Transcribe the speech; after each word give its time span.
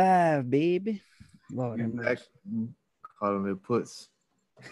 live, 0.00 0.50
baby. 0.50 1.02
Lord, 1.52 1.76
We 1.76 1.82
have 1.82 1.96
back. 1.96 2.04
mercy. 2.04 2.68
Calling 3.18 3.46
it 3.50 3.62
puts. 3.62 4.08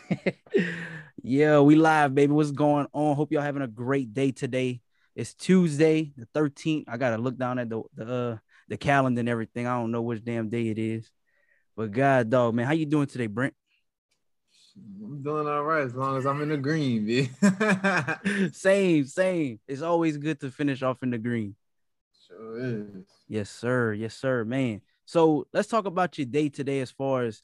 yeah, 1.22 1.60
we 1.60 1.76
live, 1.76 2.14
baby. 2.14 2.32
What's 2.32 2.50
going 2.50 2.86
on? 2.92 3.16
Hope 3.16 3.32
y'all 3.32 3.42
having 3.42 3.62
a 3.62 3.68
great 3.68 4.14
day 4.14 4.30
today. 4.32 4.80
It's 5.14 5.34
Tuesday, 5.34 6.12
the 6.16 6.26
13th. 6.34 6.84
I 6.88 6.96
gotta 6.96 7.18
look 7.18 7.36
down 7.36 7.58
at 7.58 7.68
the 7.68 7.82
the 7.94 8.06
uh 8.06 8.36
the 8.68 8.76
calendar 8.76 9.20
and 9.20 9.28
everything. 9.28 9.66
I 9.66 9.78
don't 9.78 9.90
know 9.90 10.02
which 10.02 10.24
damn 10.24 10.48
day 10.48 10.68
it 10.68 10.78
is. 10.78 11.10
But 11.76 11.90
God 11.90 12.30
dog, 12.30 12.54
man, 12.54 12.66
how 12.66 12.72
you 12.72 12.86
doing 12.86 13.06
today, 13.06 13.26
Brent? 13.26 13.54
I'm 14.76 15.22
doing 15.22 15.46
all 15.48 15.64
right 15.64 15.82
as 15.84 15.94
long 15.94 16.16
as 16.16 16.24
I'm 16.24 16.40
in 16.40 16.50
the 16.50 16.56
green, 16.56 17.04
B. 17.04 17.28
same, 18.52 19.04
same. 19.06 19.58
It's 19.66 19.82
always 19.82 20.16
good 20.16 20.40
to 20.40 20.50
finish 20.50 20.82
off 20.82 21.02
in 21.02 21.10
the 21.10 21.18
green. 21.18 21.56
sure 22.26 22.60
is. 22.60 23.06
Yes, 23.26 23.50
sir. 23.50 23.92
Yes, 23.92 24.14
sir, 24.14 24.44
man. 24.44 24.80
So 25.08 25.46
let's 25.54 25.68
talk 25.68 25.86
about 25.86 26.18
your 26.18 26.26
day 26.26 26.50
today 26.50 26.80
as 26.80 26.90
far 26.90 27.24
as 27.24 27.42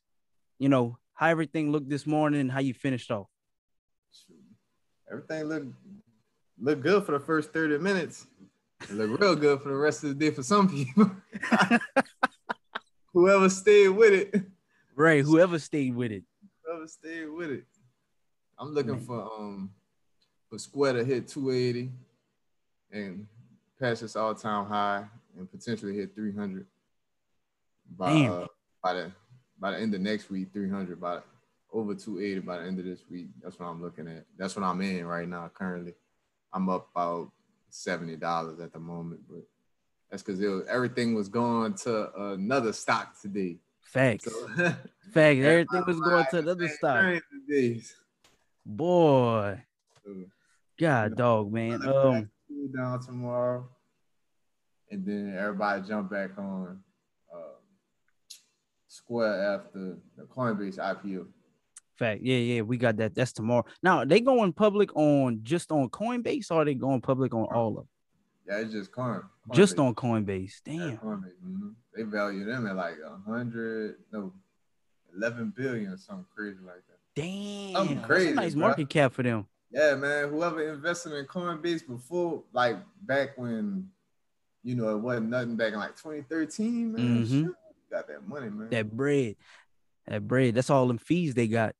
you 0.58 0.68
know 0.68 0.98
how 1.14 1.28
everything 1.28 1.72
looked 1.72 1.88
this 1.88 2.06
morning 2.06 2.42
and 2.42 2.52
how 2.52 2.60
you 2.60 2.74
finished 2.74 3.10
off. 3.10 3.26
Everything 5.10 5.44
looked 5.44 5.74
look 6.60 6.82
good 6.82 7.06
for 7.06 7.12
the 7.12 7.20
first 7.20 7.54
30 7.54 7.78
minutes. 7.78 8.26
It 8.82 8.90
looked 8.90 9.18
real 9.18 9.34
good 9.34 9.62
for 9.62 9.70
the 9.70 9.76
rest 9.76 10.04
of 10.04 10.10
the 10.10 10.14
day 10.14 10.30
for 10.30 10.42
some 10.42 10.68
people. 10.68 11.10
Whoever 13.14 13.48
stayed 13.48 13.88
with 13.88 14.12
it. 14.12 14.42
Right. 14.94 15.24
Whoever 15.24 15.58
stayed 15.58 15.94
with 15.94 16.12
it. 16.12 16.24
Whoever 16.66 16.86
stayed 16.86 17.28
with 17.28 17.50
it. 17.50 17.64
I'm 18.58 18.74
looking 18.74 18.96
Man. 18.96 19.06
for 19.06 19.22
um 19.22 19.70
for 20.50 20.58
Square 20.58 20.92
to 20.92 21.04
hit 21.06 21.28
280 21.28 21.90
and 22.92 23.26
pass 23.80 24.00
this 24.00 24.16
all-time 24.16 24.66
high 24.66 25.06
and 25.38 25.50
potentially 25.50 25.96
hit 25.96 26.14
300 26.14 26.66
by 27.96 28.26
uh, 28.26 28.46
by 28.82 28.94
the 28.94 29.12
by 29.58 29.70
the 29.72 29.78
end 29.78 29.94
of 29.94 30.00
next 30.00 30.30
week 30.30 30.48
300 30.52 31.00
by 31.00 31.18
over 31.72 31.94
280 31.94 32.40
by 32.40 32.58
the 32.58 32.64
end 32.64 32.78
of 32.78 32.84
this 32.84 33.00
week 33.10 33.28
that's 33.42 33.58
what 33.58 33.66
i'm 33.66 33.82
looking 33.82 34.08
at 34.08 34.24
that's 34.36 34.56
what 34.56 34.64
i'm 34.64 34.80
in 34.80 35.06
right 35.06 35.28
now 35.28 35.50
currently 35.52 35.92
i'm 36.52 36.68
up 36.68 36.88
about 36.94 37.30
$70 37.72 38.62
at 38.62 38.72
the 38.72 38.78
moment 38.78 39.20
but 39.28 39.42
that's 40.10 40.22
because 40.22 40.40
everything 40.68 41.14
was 41.14 41.28
going 41.28 41.74
to 41.74 42.32
another 42.32 42.72
stock 42.72 43.20
today 43.20 43.58
Facts. 43.94 44.24
so 44.24 44.48
Facts. 45.12 45.40
Everything 45.40 45.84
was 45.86 46.00
going 46.00 46.24
to 46.30 46.38
another 46.38 46.68
stock. 46.68 47.22
Boy. 48.66 49.62
So, 50.04 50.10
God 50.78 51.16
dog, 51.16 51.52
man. 51.52 51.86
Um 51.86 52.30
down 52.74 53.00
tomorrow, 53.00 53.68
and 54.90 55.04
then 55.04 55.36
everybody 55.38 55.86
jump 55.86 56.10
back 56.10 56.30
on 56.38 56.80
Square 58.98 59.42
after 59.54 59.96
the 60.16 60.22
Coinbase 60.24 60.78
IPO. 60.78 61.26
fact. 61.98 62.22
Yeah, 62.22 62.36
yeah, 62.36 62.60
we 62.62 62.76
got 62.76 62.96
that. 62.98 63.14
That's 63.14 63.32
tomorrow. 63.32 63.64
Now 63.82 64.04
they 64.04 64.20
going 64.20 64.52
public 64.52 64.94
on 64.96 65.40
just 65.42 65.72
on 65.72 65.88
Coinbase 65.90 66.50
or 66.50 66.62
are 66.62 66.64
they 66.64 66.74
going 66.74 67.00
public 67.00 67.34
on 67.34 67.44
all 67.52 67.68
of 67.68 67.74
them? 67.76 67.88
Yeah, 68.48 68.58
it's 68.58 68.72
just 68.72 68.92
Coin. 68.92 69.22
Just 69.52 69.78
on 69.78 69.94
Coinbase. 69.94 70.60
Yeah, 70.66 70.74
Damn. 70.78 70.98
Coinbase. 70.98 71.32
mhm. 71.44 71.74
They 71.96 72.02
value 72.02 72.44
them 72.44 72.66
at 72.66 72.76
like 72.76 72.96
a 73.04 73.16
hundred, 73.30 73.96
no, 74.12 74.32
eleven 75.16 75.52
billion 75.56 75.92
or 75.92 75.96
something 75.96 76.26
crazy 76.36 76.58
like 76.64 76.82
that. 76.88 76.98
Damn. 77.20 77.74
Something 77.74 77.96
That's 77.96 78.06
crazy, 78.06 78.32
a 78.32 78.34
nice 78.34 78.54
bruh. 78.54 78.58
market 78.58 78.88
cap 78.88 79.12
for 79.12 79.22
them. 79.22 79.46
Yeah, 79.70 79.94
man. 79.96 80.28
Whoever 80.28 80.72
invested 80.72 81.12
in 81.14 81.24
Coinbase 81.26 81.86
before, 81.86 82.42
like 82.52 82.76
back 83.02 83.36
when, 83.38 83.88
you 84.62 84.74
know, 84.76 84.88
it 84.96 84.98
wasn't 84.98 85.30
nothing 85.30 85.56
back 85.56 85.72
in 85.72 85.78
like 85.78 85.96
2013, 85.96 86.92
man. 86.92 87.24
Mhm. 87.24 87.28
Shit, 87.46 87.54
got 87.94 88.08
that 88.08 88.26
money, 88.28 88.50
man. 88.50 88.68
That 88.70 88.90
bread. 88.96 89.36
That 90.06 90.26
bread. 90.26 90.54
That's 90.54 90.70
all 90.70 90.86
them 90.86 90.98
fees 90.98 91.34
they 91.34 91.48
got. 91.48 91.74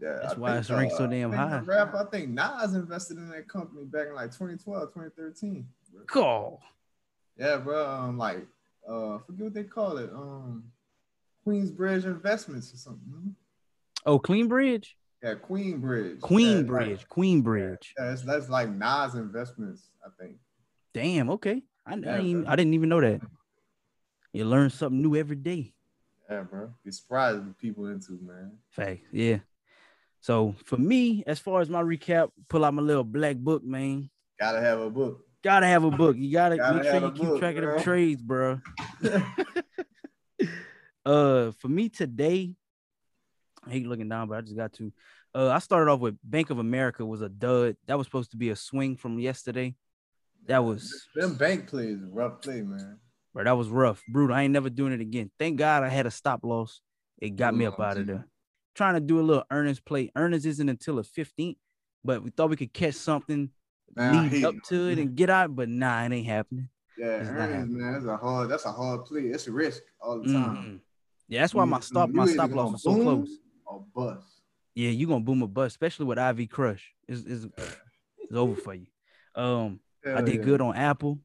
Yeah, 0.00 0.18
That's 0.22 0.34
I 0.34 0.38
why 0.38 0.48
think, 0.52 0.60
it's 0.60 0.70
ranked 0.70 0.96
so 0.96 1.04
uh, 1.04 1.08
damn 1.08 1.32
I 1.32 1.36
high. 1.36 1.58
Rap, 1.58 1.94
I 1.94 2.04
think 2.04 2.30
Nas 2.30 2.74
invested 2.74 3.18
in 3.18 3.28
that 3.30 3.48
company 3.48 3.84
back 3.84 4.06
in 4.08 4.14
like 4.14 4.32
2012, 4.32 4.94
2013. 4.94 5.66
Cool. 6.06 6.60
Yeah, 7.36 7.58
bro. 7.58 7.86
Um, 7.86 8.16
like, 8.16 8.46
uh, 8.88 9.18
forget 9.18 9.44
what 9.44 9.54
they 9.54 9.64
call 9.64 9.98
it. 9.98 10.10
Um, 10.10 10.64
Queensbridge 11.46 12.04
Investments 12.04 12.72
or 12.72 12.78
something. 12.78 13.12
mhm. 13.12 13.34
Oh, 14.06 14.18
Clean 14.18 14.48
Bridge? 14.48 14.96
Yeah, 15.22 15.34
Queenbridge. 15.34 16.20
Queen 16.20 16.56
Yeah, 16.58 16.62
Bridge. 16.62 16.98
Like, 17.00 17.08
Queen 17.10 17.42
Bridge. 17.42 17.94
yeah, 17.98 18.06
that's, 18.06 18.22
that's 18.22 18.48
like 18.48 18.70
Nas 18.70 19.14
Investments, 19.14 19.90
I 20.04 20.08
think. 20.18 20.36
Damn, 20.94 21.28
okay. 21.30 21.62
I, 21.86 21.92
I, 21.92 21.96
didn't. 21.96 22.46
I 22.46 22.56
didn't 22.56 22.72
even 22.74 22.88
know 22.88 23.00
that. 23.02 23.20
You 24.32 24.44
learn 24.44 24.70
something 24.70 25.00
new 25.02 25.16
every 25.16 25.36
day. 25.36 25.72
Yeah, 26.30 26.42
bro. 26.42 26.72
Be 26.84 26.92
surprised 26.92 27.38
what 27.38 27.58
people 27.58 27.86
into, 27.86 28.18
man. 28.22 28.52
Fact, 28.70 29.02
yeah. 29.12 29.38
So 30.20 30.54
for 30.64 30.76
me, 30.76 31.24
as 31.26 31.38
far 31.38 31.60
as 31.60 31.68
my 31.68 31.82
recap, 31.82 32.30
pull 32.48 32.64
out 32.64 32.74
my 32.74 32.82
little 32.82 33.04
black 33.04 33.36
book, 33.36 33.64
man. 33.64 34.10
Gotta 34.38 34.60
have 34.60 34.80
a 34.80 34.90
book. 34.90 35.24
Gotta 35.42 35.66
have 35.66 35.84
a 35.84 35.90
book. 35.90 36.16
You 36.16 36.30
gotta, 36.32 36.56
Gotta 36.56 36.76
make 36.76 36.84
sure 36.84 37.00
you 37.00 37.12
keep 37.12 37.28
book, 37.28 37.38
track 37.40 37.56
of 37.56 37.62
the 37.62 37.82
trades, 37.82 38.22
bro. 38.22 38.60
uh, 41.04 41.50
for 41.58 41.68
me 41.68 41.88
today, 41.88 42.54
I 43.66 43.70
hate 43.70 43.86
looking 43.86 44.08
down, 44.08 44.28
but 44.28 44.38
I 44.38 44.40
just 44.42 44.56
got 44.56 44.72
to. 44.74 44.92
Uh, 45.34 45.48
I 45.48 45.58
started 45.58 45.90
off 45.90 46.00
with 46.00 46.18
Bank 46.22 46.50
of 46.50 46.58
America 46.58 47.04
was 47.04 47.22
a 47.22 47.28
dud. 47.28 47.76
That 47.86 47.96
was 47.96 48.06
supposed 48.06 48.32
to 48.32 48.36
be 48.36 48.50
a 48.50 48.56
swing 48.56 48.96
from 48.96 49.18
yesterday. 49.18 49.74
That 50.46 50.64
was, 50.64 51.06
Them 51.14 51.34
bank 51.34 51.68
plays, 51.68 52.02
a 52.02 52.06
rough 52.06 52.40
play, 52.40 52.62
man. 52.62 52.98
Bro. 53.32 53.44
That 53.44 53.56
was 53.56 53.68
rough, 53.68 54.02
brutal. 54.08 54.34
I 54.34 54.42
ain't 54.42 54.52
never 54.52 54.70
doing 54.70 54.92
it 54.92 55.00
again. 55.00 55.30
Thank 55.38 55.58
God 55.58 55.82
I 55.82 55.88
had 55.88 56.06
a 56.06 56.10
stop 56.10 56.44
loss. 56.44 56.80
It 57.20 57.36
got 57.36 57.54
me 57.54 57.66
up 57.66 57.80
out 57.80 57.98
of 57.98 58.06
there. 58.06 58.26
Trying 58.74 58.94
to 58.94 59.00
do 59.00 59.20
a 59.20 59.22
little 59.22 59.44
earnings 59.50 59.80
play. 59.80 60.10
Earnings 60.16 60.46
isn't 60.46 60.68
until 60.68 60.96
the 60.96 61.02
15th, 61.02 61.56
but 62.04 62.22
we 62.22 62.30
thought 62.30 62.50
we 62.50 62.56
could 62.56 62.72
catch 62.72 62.94
something 62.94 63.50
Man, 63.94 64.30
lead 64.30 64.44
up 64.44 64.54
to 64.68 64.88
it 64.88 64.98
and 64.98 65.14
get 65.16 65.28
out, 65.28 65.54
but 65.54 65.68
nah, 65.68 66.04
it 66.04 66.12
ain't 66.12 66.26
happening. 66.26 66.68
Yeah, 66.96 67.06
It's 67.06 67.28
not 67.28 67.36
earnings, 67.38 67.54
happening. 67.54 67.78
man. 67.78 67.92
That's 67.94 68.04
a 68.06 68.16
hard. 68.16 68.48
That's 68.48 68.64
a 68.64 68.72
hard 68.72 69.04
play. 69.04 69.22
It's 69.22 69.46
a 69.48 69.52
risk 69.52 69.82
all 70.00 70.20
the 70.20 70.32
time. 70.32 70.56
Mhm. 70.56 70.80
Yeah, 71.28 71.40
that's 71.40 71.54
why 71.54 71.64
my 71.64 71.80
stop 71.80 72.10
my 72.10 72.26
stop 72.26 72.50
loss 72.52 72.72
was 72.72 72.82
so 72.82 73.00
close. 73.00 73.38
Or 73.66 73.84
bust. 73.94 74.42
Yeah, 74.74 74.90
you 74.90 75.06
gonna 75.06 75.24
boom 75.24 75.42
a 75.42 75.46
bust, 75.48 75.74
especially 75.74 76.06
with 76.06 76.18
IV 76.18 76.48
Crush. 76.48 76.94
It's, 77.08 77.22
it's, 77.22 77.46
it's 78.18 78.32
over 78.32 78.54
for 78.54 78.74
you. 78.74 78.86
Um, 79.34 79.80
I 80.06 80.22
did 80.22 80.36
yeah. 80.36 80.42
good 80.42 80.60
on 80.60 80.76
Apple. 80.76 81.18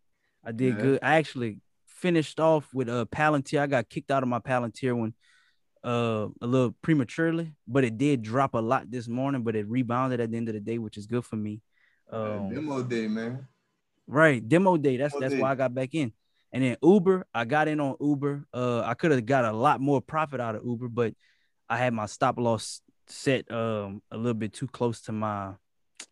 I 0.44 0.52
did 0.52 0.76
Yeah. 0.76 0.82
good. 0.82 1.00
I 1.02 1.16
actually 1.16 1.60
finished 1.96 2.40
off 2.40 2.68
with 2.74 2.90
a 2.90 3.02
uh, 3.02 3.06
Palantir. 3.06 3.60
I 3.60 3.68
got 3.68 3.90
kicked 3.90 4.12
out 4.12 4.24
of 4.24 4.30
my 4.30 4.40
Palantir 4.40 4.96
one 4.96 5.14
uh 5.84 6.28
a 6.42 6.48
little 6.48 6.76
prematurely, 6.82 7.54
but 7.68 7.84
it 7.84 7.98
did 7.98 8.22
drop 8.22 8.54
a 8.56 8.60
lot 8.60 8.90
this 8.90 9.08
morning, 9.08 9.44
but 9.44 9.56
it 9.56 9.68
rebounded 9.68 10.20
at 10.20 10.32
the 10.32 10.38
end 10.38 10.50
of 10.50 10.56
the 10.56 10.60
day, 10.60 10.78
which 10.78 10.98
is 10.98 11.06
good 11.06 11.24
for 11.24 11.36
me. 11.36 11.62
Um, 12.12 12.54
demo 12.54 12.84
day, 12.84 13.08
man. 13.08 13.48
Right, 14.08 14.48
demo 14.48 14.78
day. 14.78 14.98
That's 14.98 15.14
Demo 15.14 15.22
that's 15.22 15.34
day. 15.34 15.42
why 15.42 15.52
I 15.52 15.56
got 15.56 15.74
back 15.74 15.94
in. 15.94 16.12
And 16.52 16.64
then 16.64 16.78
Uber, 16.82 17.28
I 17.34 17.46
got 17.46 17.68
in 17.68 17.80
on 17.80 17.96
Uber. 18.00 18.48
Uh, 18.54 18.82
I 18.82 18.94
could 18.94 19.12
have 19.12 19.26
got 19.26 19.46
a 19.46 19.52
lot 19.52 19.82
more 19.82 20.00
profit 20.02 20.40
out 20.40 20.56
of 20.56 20.66
Uber, 20.66 20.88
but 20.88 21.14
I 21.68 21.78
had 21.78 21.94
my 21.94 22.06
stop 22.06 22.40
loss 22.40 22.82
set 23.08 23.52
um 23.52 24.02
a 24.10 24.18
little 24.18 24.34
bit 24.34 24.52
too 24.52 24.68
close 24.68 25.02
to 25.02 25.12
my 25.12 25.54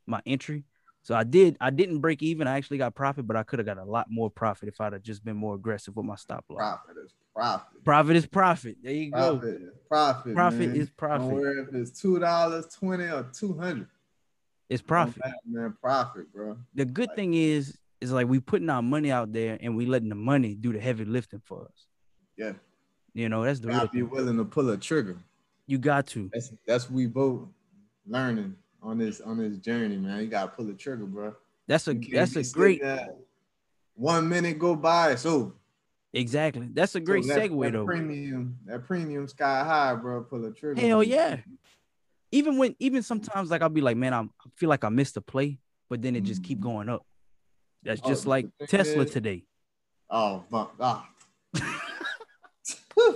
my 0.05 0.21
entry. 0.25 0.65
So 1.03 1.13
I 1.13 1.23
did 1.23 1.57
I 1.59 1.69
didn't 1.69 1.99
break 1.99 2.23
even. 2.23 2.47
I 2.47 2.57
actually 2.57 2.77
got 2.77 2.95
profit, 2.95 3.27
but 3.27 3.35
I 3.35 3.43
could 3.43 3.59
have 3.59 3.65
got 3.65 3.77
a 3.77 3.83
lot 3.83 4.07
more 4.09 4.29
profit 4.29 4.69
if 4.69 4.79
I'd 4.79 4.93
have 4.93 5.03
just 5.03 5.23
been 5.23 5.35
more 5.35 5.53
aggressive 5.55 5.95
with 5.95 6.05
my 6.05 6.15
stop 6.15 6.45
loss. 6.49 6.59
Profit 6.59 6.95
is 7.03 7.13
profit. 7.35 7.83
Profit 7.83 8.15
is 8.15 8.25
profit. 8.25 8.77
There 8.81 8.93
you 8.93 9.11
go. 9.11 9.37
Profit 9.37 9.61
is 9.61 9.73
profit. 9.89 10.33
Profit 10.33 10.69
man. 10.69 10.75
is 10.77 10.89
profit. 10.91 11.29
Don't 11.29 11.39
worry 11.39 11.61
if 11.61 11.75
it's 11.75 11.99
two 12.01 12.19
dollars, 12.19 12.67
twenty 12.73 13.03
or 13.03 13.27
two 13.33 13.53
hundred. 13.57 13.87
It's 14.69 14.81
profit. 14.81 15.21
man. 15.45 15.75
Profit, 15.81 16.33
bro. 16.33 16.57
The 16.73 16.85
good 16.85 17.13
thing 17.15 17.33
is 17.33 17.77
is 17.99 18.13
like 18.13 18.27
we 18.27 18.39
putting 18.39 18.69
our 18.69 18.81
money 18.81 19.11
out 19.11 19.33
there 19.33 19.57
and 19.61 19.75
we 19.75 19.85
letting 19.85 20.09
the 20.09 20.15
money 20.15 20.55
do 20.55 20.71
the 20.71 20.79
heavy 20.79 21.03
lifting 21.03 21.41
for 21.43 21.63
us. 21.63 21.87
Yeah, 22.37 22.53
You 23.13 23.29
know, 23.29 23.43
that's 23.43 23.59
the 23.59 23.67
real 23.67 23.77
gotta 23.77 23.89
be 23.89 23.99
thing. 23.99 24.09
willing 24.09 24.37
to 24.37 24.45
pull 24.45 24.69
a 24.69 24.77
trigger. 24.77 25.17
You 25.67 25.77
got 25.77 26.07
to. 26.07 26.29
That's 26.33 26.53
that's 26.65 26.89
we 26.89 27.07
both 27.07 27.47
learning 28.07 28.55
on 28.83 28.97
this 28.97 29.21
on 29.21 29.37
this 29.37 29.57
journey, 29.57 29.97
man. 29.97 30.19
You 30.21 30.27
gotta 30.27 30.51
pull 30.51 30.65
the 30.65 30.73
trigger, 30.73 31.05
bro. 31.05 31.33
That's 31.67 31.87
a 31.87 31.95
You 31.95 32.13
that's 32.15 32.35
a 32.35 32.43
great 32.53 32.81
One 33.95 34.27
minute 34.27 34.59
go 34.59 34.75
by, 34.75 35.11
it's 35.11 35.25
over. 35.25 35.51
exactly. 36.13 36.69
That's 36.73 36.95
a 36.95 36.99
great 36.99 37.23
So 37.25 37.33
that- 37.35 37.49
segue 37.49 37.63
that 37.63 37.73
though. 37.73 37.85
Premium, 37.85 38.57
that 38.65 38.83
premium 38.85 39.27
sky 39.27 39.63
high, 39.63 39.95
bro. 39.95 40.23
Pull 40.23 40.45
a 40.45 40.51
trigger. 40.51 40.81
Hell 40.81 41.03
yeah. 41.03 41.37
Even 42.31 42.57
when 42.57 42.75
even 42.79 43.03
sometimes 43.03 43.49
like 43.51 43.61
I'll 43.61 43.69
be 43.69 43.81
like, 43.81 43.95
man, 43.97 44.13
I'm, 44.13 44.31
I 44.45 44.49
feel 44.55 44.69
like 44.69 44.83
I 44.83 44.89
missed 44.89 45.15
a 45.17 45.21
play, 45.21 45.59
but 45.89 46.01
then 46.01 46.15
it 46.15 46.21
just 46.21 46.43
keep 46.43 46.59
Mhm. 46.59 46.63
going 46.63 46.89
up. 46.89 47.05
That's 47.83 48.01
Oh, 48.03 48.09
just 48.09 48.25
like 48.25 48.47
Tesla 48.67 49.03
is- 49.03 49.11
today. 49.11 49.43
Oh 50.09 50.43
fuck. 50.51 50.73
Ah. 50.79 51.07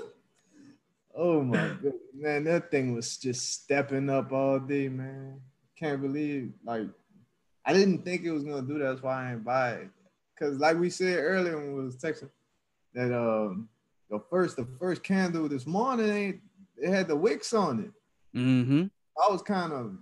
oh 1.16 1.42
my 1.42 1.58
god, 1.81 1.94
man, 2.13 2.44
that 2.46 2.70
thing 2.72 2.94
was 2.94 3.18
just 3.18 3.50
stepping 3.63 4.10
up 4.10 4.31
all 4.31 4.60
day, 4.60 4.88
man. 4.90 5.42
Can't 5.77 6.01
believe 6.01 6.51
like 6.63 6.88
I 7.65 7.74
didn't 7.74 8.03
think 8.03 8.24
it 8.24 8.31
was 8.31 8.44
gonna 8.44 8.62
do 8.62 8.79
that. 8.79 8.85
That's 8.85 9.03
why 9.03 9.27
I 9.27 9.31
ain't 9.33 9.44
buy 9.44 9.71
it. 9.71 9.89
Cause 10.39 10.57
like 10.57 10.79
we 10.79 10.89
said 10.89 11.18
earlier 11.18 11.57
when 11.57 11.75
we 11.75 11.83
was 11.83 11.97
texting, 11.97 12.29
that 12.94 13.13
um 13.13 13.69
the 14.09 14.19
first 14.29 14.56
the 14.56 14.68
first 14.79 15.03
candle 15.03 15.47
this 15.50 15.68
morning, 15.68 16.41
it 16.77 16.89
had 16.89 17.07
the 17.07 17.15
wicks 17.15 17.53
on 17.53 17.79
it. 17.79 18.38
Mm-hmm. 18.38 18.85
I 19.18 19.31
was 19.31 19.41
kind 19.41 19.74
of 19.74 19.97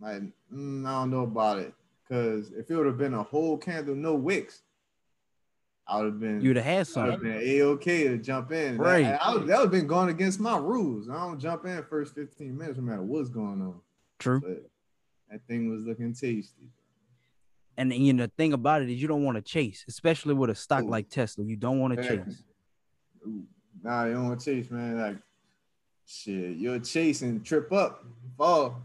like, 0.00 0.22
mm, 0.52 0.86
I 0.86 0.90
don't 0.92 1.10
know 1.10 1.22
about 1.22 1.58
it, 1.58 1.74
because 2.06 2.50
if 2.52 2.70
it 2.70 2.76
would 2.76 2.86
have 2.86 2.98
been 2.98 3.14
a 3.14 3.22
whole 3.22 3.56
candle, 3.56 3.94
no 3.94 4.14
wicks, 4.14 4.62
I 5.86 5.96
would 5.98 6.06
have 6.06 6.20
been. 6.20 6.40
You'd 6.40 6.56
have 6.56 6.64
had 6.64 6.86
some. 6.86 7.20
been 7.20 7.40
a 7.40 7.62
okay 7.62 8.08
to 8.08 8.18
jump 8.18 8.52
in. 8.52 8.78
Right. 8.78 9.04
That, 9.04 9.24
I 9.24 9.34
would, 9.34 9.46
that 9.46 9.58
would 9.58 9.64
have 9.64 9.70
been 9.70 9.86
going 9.86 10.08
against 10.10 10.40
my 10.40 10.56
rules. 10.56 11.08
I 11.08 11.14
don't 11.14 11.38
jump 11.38 11.66
in 11.66 11.82
first 11.84 12.14
15 12.14 12.56
minutes 12.56 12.78
no 12.78 12.84
matter 12.84 13.02
what's 13.02 13.28
going 13.28 13.60
on. 13.60 13.80
True. 14.18 14.40
But 14.40 14.70
that 15.32 15.40
thing 15.46 15.70
was 15.70 15.82
looking 15.82 16.12
tasty. 16.12 16.68
And 17.78 17.92
you 17.92 18.12
know, 18.12 18.26
the 18.26 18.32
thing 18.36 18.52
about 18.52 18.82
it 18.82 18.90
is 18.90 19.00
you 19.00 19.08
don't 19.08 19.24
want 19.24 19.36
to 19.36 19.42
chase, 19.42 19.84
especially 19.88 20.34
with 20.34 20.50
a 20.50 20.54
stock 20.54 20.84
Ooh. 20.84 20.90
like 20.90 21.08
Tesla. 21.08 21.44
You 21.44 21.56
don't 21.56 21.80
want 21.80 21.96
to 21.96 22.06
chase. 22.06 22.42
Nah, 23.82 24.04
you 24.04 24.12
don't 24.12 24.28
want 24.28 24.40
to 24.40 24.44
chase, 24.44 24.70
man. 24.70 24.98
Like, 24.98 25.16
shit, 26.06 26.56
you're 26.58 26.78
chasing, 26.80 27.42
trip 27.42 27.72
up, 27.72 28.04
fall. 28.36 28.82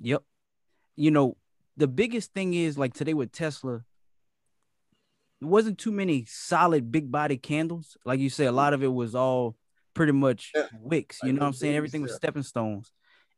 Yep. 0.00 0.22
You 0.96 1.10
know, 1.10 1.36
the 1.76 1.86
biggest 1.86 2.32
thing 2.32 2.54
is 2.54 2.78
like 2.78 2.94
today 2.94 3.12
with 3.12 3.32
Tesla, 3.32 3.84
there 5.42 5.50
wasn't 5.50 5.76
too 5.76 5.92
many 5.92 6.24
solid 6.24 6.90
big 6.90 7.12
body 7.12 7.36
candles. 7.36 7.98
Like 8.06 8.18
you 8.18 8.30
say, 8.30 8.46
a 8.46 8.52
lot 8.52 8.72
of 8.72 8.82
it 8.82 8.92
was 8.92 9.14
all 9.14 9.56
pretty 9.92 10.12
much 10.12 10.52
Yeah. 10.54 10.68
wicks. 10.80 11.18
You 11.22 11.34
know 11.34 11.40
what 11.40 11.48
I'm 11.48 11.52
saying? 11.52 11.76
Everything 11.76 12.00
was 12.00 12.14
stepping 12.14 12.42
stones. 12.42 12.92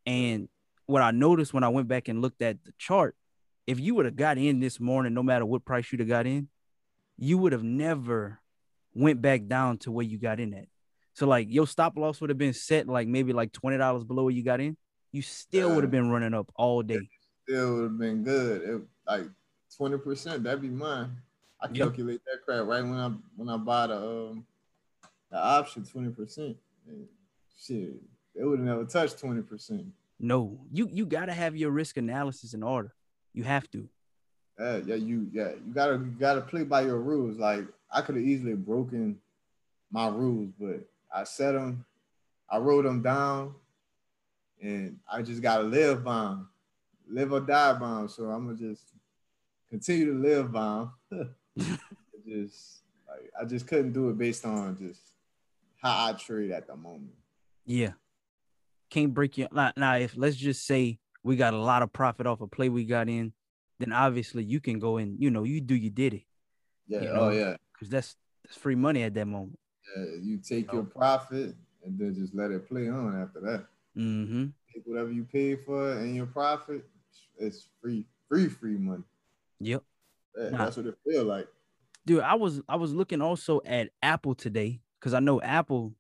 And 0.06 0.48
what 0.88 1.02
I 1.02 1.10
noticed 1.10 1.52
when 1.52 1.64
I 1.64 1.68
went 1.68 1.86
back 1.86 2.08
and 2.08 2.22
looked 2.22 2.40
at 2.40 2.64
the 2.64 2.72
chart, 2.78 3.14
if 3.66 3.78
you 3.78 3.94
would 3.94 4.06
have 4.06 4.16
got 4.16 4.38
in 4.38 4.58
this 4.58 4.80
morning, 4.80 5.12
no 5.12 5.22
matter 5.22 5.44
what 5.44 5.64
price 5.64 5.92
you'd 5.92 6.00
have 6.00 6.08
got 6.08 6.26
in, 6.26 6.48
you 7.18 7.36
would 7.36 7.52
have 7.52 7.62
never 7.62 8.40
went 8.94 9.20
back 9.20 9.46
down 9.46 9.76
to 9.78 9.92
where 9.92 10.04
you 10.06 10.18
got 10.18 10.40
in 10.40 10.54
at. 10.54 10.64
So 11.12 11.26
like 11.26 11.48
your 11.50 11.66
stop 11.66 11.98
loss 11.98 12.22
would 12.22 12.30
have 12.30 12.38
been 12.38 12.54
set 12.54 12.88
like 12.88 13.06
maybe 13.06 13.34
like 13.34 13.52
twenty 13.52 13.76
dollars 13.76 14.02
below 14.02 14.24
where 14.24 14.32
you 14.32 14.42
got 14.42 14.60
in. 14.60 14.78
You 15.12 15.20
still 15.20 15.74
would 15.74 15.84
have 15.84 15.90
been 15.90 16.10
running 16.10 16.32
up 16.32 16.50
all 16.56 16.82
day. 16.82 17.10
Still 17.42 17.74
would 17.74 17.82
have 17.82 17.98
been 17.98 18.22
good. 18.22 18.62
It, 18.62 18.82
like 19.06 19.24
20%, 19.78 20.42
that'd 20.42 20.62
be 20.62 20.68
mine. 20.68 21.16
I 21.60 21.66
Yep. 21.66 21.76
calculate 21.76 22.20
that 22.24 22.44
crap 22.44 22.66
right 22.66 22.82
when 22.82 22.94
I 22.94 23.12
when 23.36 23.48
I 23.48 23.56
buy 23.58 23.88
the 23.88 23.96
um 23.96 24.46
the 25.30 25.38
option 25.38 25.82
20%. 25.82 26.56
And 26.86 27.06
shit, 27.58 27.94
they 28.34 28.44
would 28.44 28.60
have 28.60 28.66
never 28.66 28.84
touched 28.84 29.20
20%. 29.20 29.90
No, 30.20 30.60
you 30.72 30.88
you 30.92 31.06
gotta 31.06 31.32
have 31.32 31.56
your 31.56 31.70
risk 31.70 31.96
analysis 31.96 32.54
in 32.54 32.62
order. 32.62 32.94
You 33.32 33.44
have 33.44 33.70
to. 33.70 33.88
Uh, 34.58 34.80
yeah, 34.84 34.96
you 34.96 35.28
yeah, 35.32 35.50
you 35.50 35.72
gotta 35.72 35.92
you 35.94 36.14
gotta 36.18 36.40
play 36.40 36.64
by 36.64 36.80
your 36.82 36.98
rules. 37.00 37.36
Like 37.38 37.64
I 37.90 38.00
could 38.02 38.16
have 38.16 38.24
easily 38.24 38.54
broken 38.54 39.20
my 39.90 40.08
rules, 40.08 40.50
but 40.58 40.80
I 41.14 41.24
set 41.24 41.52
them, 41.52 41.84
I 42.50 42.58
wrote 42.58 42.82
them 42.84 43.00
down, 43.00 43.54
and 44.60 44.98
I 45.10 45.22
just 45.22 45.40
gotta 45.40 45.62
live 45.62 46.02
by 46.04 46.30
'em. 46.32 46.48
live 47.08 47.32
or 47.32 47.40
die 47.40 47.72
by 47.78 48.00
'em. 48.00 48.08
So 48.08 48.24
I'm 48.30 48.46
gonna 48.46 48.58
just 48.58 48.92
continue 49.70 50.12
to 50.12 50.18
live 50.18 50.52
by 50.52 50.86
'em. 51.12 51.34
It 51.56 52.26
just 52.26 52.82
like 53.08 53.30
I 53.40 53.44
just 53.44 53.66
couldn't 53.66 53.92
do 53.92 54.10
it 54.10 54.18
based 54.18 54.44
on 54.44 54.76
just 54.76 55.00
how 55.80 56.08
I 56.08 56.12
trade 56.14 56.50
at 56.50 56.66
the 56.66 56.76
moment. 56.76 57.14
Yeah. 57.64 57.92
Can't 58.90 59.12
break 59.12 59.36
your 59.38 59.48
now, 59.52 59.72
now 59.76 59.96
if 59.96 60.16
let's 60.16 60.36
just 60.36 60.66
say 60.66 60.98
we 61.22 61.36
got 61.36 61.54
a 61.54 61.58
lot 61.58 61.82
of 61.82 61.92
profit 61.92 62.26
off 62.26 62.40
a 62.40 62.46
play 62.46 62.68
we 62.68 62.84
got 62.84 63.08
in, 63.08 63.32
then 63.78 63.92
obviously 63.92 64.44
you 64.44 64.60
can 64.60 64.78
go 64.78 64.96
in, 64.96 65.16
you 65.18 65.30
know, 65.30 65.44
you 65.44 65.60
do 65.60 65.74
you 65.74 65.90
did 65.90 66.14
it. 66.14 66.22
Yeah, 66.86 67.02
You 67.02 67.08
oh 67.10 67.30
yeah. 67.30 67.56
Because 67.74 67.90
that's 67.90 68.16
that's 68.44 68.56
free 68.56 68.74
money 68.74 69.02
at 69.02 69.14
that 69.14 69.26
moment. 69.26 69.58
yeah. 69.96 70.04
You 70.20 70.38
take 70.38 70.68
know? 70.68 70.74
your 70.74 70.82
profit 70.84 71.54
and 71.84 71.98
then 71.98 72.14
just 72.14 72.34
let 72.34 72.50
it 72.50 72.66
play 72.68 72.88
on 72.88 73.20
after 73.20 73.40
that. 73.40 73.66
Mm-hmm. 73.96 74.46
take 74.72 74.82
whatever 74.86 75.10
you 75.10 75.24
paid 75.24 75.58
for 75.66 75.92
and 75.92 76.14
your 76.14 76.26
profit, 76.26 76.84
it's 77.38 77.68
free, 77.82 78.06
free, 78.28 78.48
free 78.48 78.76
money. 78.78 79.02
Yep. 79.60 79.82
That- 80.34 80.52
Nah. 80.52 80.58
That's 80.58 80.76
what 80.76 80.86
it 80.86 80.94
feel 81.04 81.24
like. 81.24 81.48
Dude, 82.06 82.20
I 82.20 82.34
was 82.36 82.62
I 82.68 82.76
was 82.76 82.94
looking 82.94 83.20
also 83.20 83.60
at 83.66 83.90
Apple 84.02 84.34
today 84.34 84.80
because 84.98 85.12
I 85.14 85.20
know 85.20 85.42
Apple, 85.42 85.92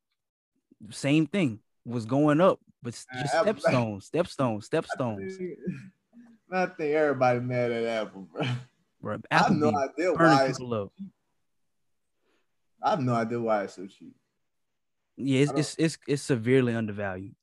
same 0.90 1.26
thing, 1.26 1.58
was 1.84 2.06
going 2.06 2.40
up, 2.40 2.60
but 2.82 2.94
just 2.94 3.34
Apple- 3.34 3.54
stepstones, 3.62 4.10
stepstones, 4.10 4.68
stepstones. 4.68 5.32
I 6.50 6.66
think 6.66 6.94
everybody 6.94 7.40
mad 7.40 7.70
at 7.72 7.84
Apple, 7.84 8.28
bro. 8.32 8.42
Bro, 9.00 9.18
I 9.30 9.38
have 9.38 9.52
no 9.52 9.68
idea 9.68 10.12
why. 10.14 10.46
It's, 10.46 10.58
people 10.58 10.74
up. 10.74 10.92
I 12.82 12.90
have 12.90 13.00
no 13.00 13.14
idea 13.14 13.40
why 13.40 13.64
it's 13.64 13.74
so 13.74 13.86
cheap. 13.86 14.14
Yeah, 15.16 15.40
it's, 15.40 15.52
it's 15.52 15.74
it's 15.78 15.98
it's 16.06 16.22
severely 16.22 16.74
undervalued. 16.74 17.34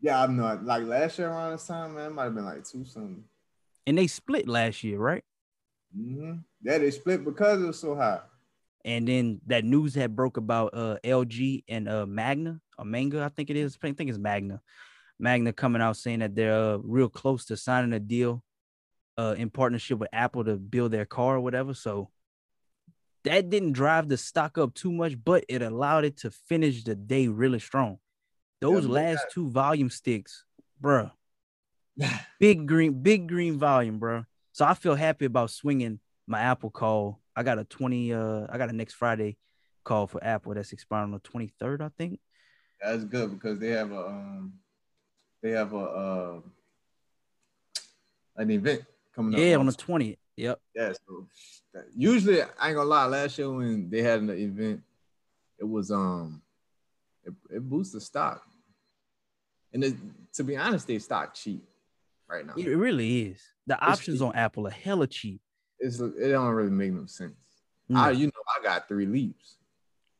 Yeah, 0.00 0.22
I'm 0.22 0.36
not 0.36 0.64
like 0.64 0.84
last 0.84 1.18
year 1.18 1.28
around 1.28 1.52
this 1.52 1.66
time, 1.66 1.94
man. 1.94 2.10
It 2.10 2.14
might 2.14 2.24
have 2.24 2.34
been 2.34 2.44
like 2.44 2.64
two 2.64 2.84
something. 2.84 3.24
And 3.86 3.96
they 3.96 4.08
split 4.08 4.48
last 4.48 4.82
year, 4.84 4.98
right? 4.98 5.24
Mm-hmm. 5.96 6.38
Yeah, 6.62 6.78
they 6.78 6.90
split 6.90 7.24
because 7.24 7.62
it 7.62 7.66
was 7.66 7.78
so 7.78 7.94
high. 7.94 8.20
And 8.86 9.06
then 9.06 9.40
that 9.46 9.64
news 9.64 9.94
had 9.94 10.16
broke 10.16 10.38
about 10.38 10.70
uh 10.72 10.96
LG 11.04 11.64
and 11.68 11.88
uh 11.88 12.06
Magna 12.06 12.60
or 12.78 12.84
Manga, 12.84 13.22
I 13.22 13.28
think 13.28 13.50
it 13.50 13.56
is. 13.56 13.76
I 13.82 13.92
think 13.92 14.08
it's 14.08 14.18
Magna. 14.18 14.62
Magna 15.18 15.52
coming 15.52 15.82
out 15.82 15.96
saying 15.96 16.20
that 16.20 16.34
they're 16.34 16.74
uh, 16.74 16.78
real 16.78 17.08
close 17.08 17.44
to 17.46 17.56
signing 17.56 17.92
a 17.92 18.00
deal 18.00 18.42
uh 19.18 19.34
in 19.36 19.50
partnership 19.50 19.98
with 19.98 20.08
Apple 20.12 20.44
to 20.44 20.56
build 20.56 20.92
their 20.92 21.04
car 21.04 21.36
or 21.36 21.40
whatever. 21.40 21.74
So 21.74 22.10
that 23.24 23.50
didn't 23.50 23.72
drive 23.72 24.08
the 24.08 24.16
stock 24.16 24.56
up 24.56 24.72
too 24.72 24.92
much, 24.92 25.14
but 25.22 25.44
it 25.48 25.60
allowed 25.62 26.04
it 26.04 26.18
to 26.18 26.30
finish 26.30 26.84
the 26.84 26.94
day 26.94 27.26
really 27.26 27.58
strong. 27.58 27.98
Those 28.60 28.86
but 28.86 28.92
last 28.92 29.26
two 29.32 29.50
volume 29.50 29.90
sticks, 29.90 30.44
bruh, 30.80 31.10
big 32.40 32.66
green, 32.66 33.02
big 33.02 33.28
green 33.28 33.58
volume, 33.58 33.98
bro. 33.98 34.24
So 34.52 34.64
I 34.64 34.74
feel 34.74 34.94
happy 34.94 35.24
about 35.24 35.50
swinging 35.50 35.98
my 36.26 36.40
Apple 36.40 36.70
call. 36.70 37.20
I 37.36 37.42
got 37.42 37.58
a 37.58 37.64
20, 37.64 38.14
uh, 38.14 38.46
I 38.48 38.56
got 38.56 38.70
a 38.70 38.72
next 38.72 38.94
Friday 38.94 39.36
call 39.84 40.06
for 40.06 40.22
Apple 40.24 40.54
that's 40.54 40.72
expiring 40.72 41.12
on 41.12 41.20
the 41.22 41.28
23rd, 41.28 41.82
I 41.82 41.90
think. 41.98 42.18
That's 42.82 43.04
good 43.04 43.30
because 43.30 43.58
they 43.58 43.70
have 43.70 43.92
a 43.92 44.06
um, 44.06 44.54
they 45.42 45.50
have 45.50 45.72
a 45.72 45.78
uh, 45.78 46.40
an 48.36 48.50
event 48.50 48.84
coming 49.14 49.34
up. 49.34 49.40
Yeah, 49.40 49.56
on 49.56 49.66
the 49.66 49.72
also. 49.72 49.98
20th. 49.98 50.18
Yep. 50.36 50.60
Yeah, 50.74 50.92
so 50.92 51.26
usually 51.96 52.42
I 52.42 52.68
ain't 52.68 52.76
gonna 52.76 52.84
lie. 52.84 53.06
Last 53.06 53.38
year 53.38 53.50
when 53.50 53.88
they 53.88 54.02
had 54.02 54.20
an 54.20 54.30
event, 54.30 54.82
it 55.58 55.64
was 55.64 55.90
um, 55.90 56.42
it, 57.24 57.32
it 57.50 57.68
boosts 57.68 57.94
the 57.94 58.00
stock, 58.00 58.42
and 59.72 59.82
it, 59.82 59.94
to 60.34 60.44
be 60.44 60.56
honest, 60.56 60.86
they 60.86 60.98
stock 60.98 61.32
cheap 61.32 61.64
right 62.28 62.44
now. 62.46 62.52
It 62.56 62.76
really 62.76 63.22
is. 63.22 63.40
The 63.66 63.82
options 63.82 64.20
on 64.20 64.34
Apple 64.34 64.66
are 64.66 64.70
hella 64.70 65.06
cheap. 65.06 65.40
It's 65.78 66.00
it 66.00 66.30
don't 66.30 66.54
really 66.54 66.70
make 66.70 66.92
no 66.92 67.06
sense. 67.06 67.34
No. 67.88 68.00
I 68.00 68.10
you 68.12 68.26
know 68.26 68.42
I 68.58 68.62
got 68.62 68.88
three 68.88 69.06
leaps. 69.06 69.56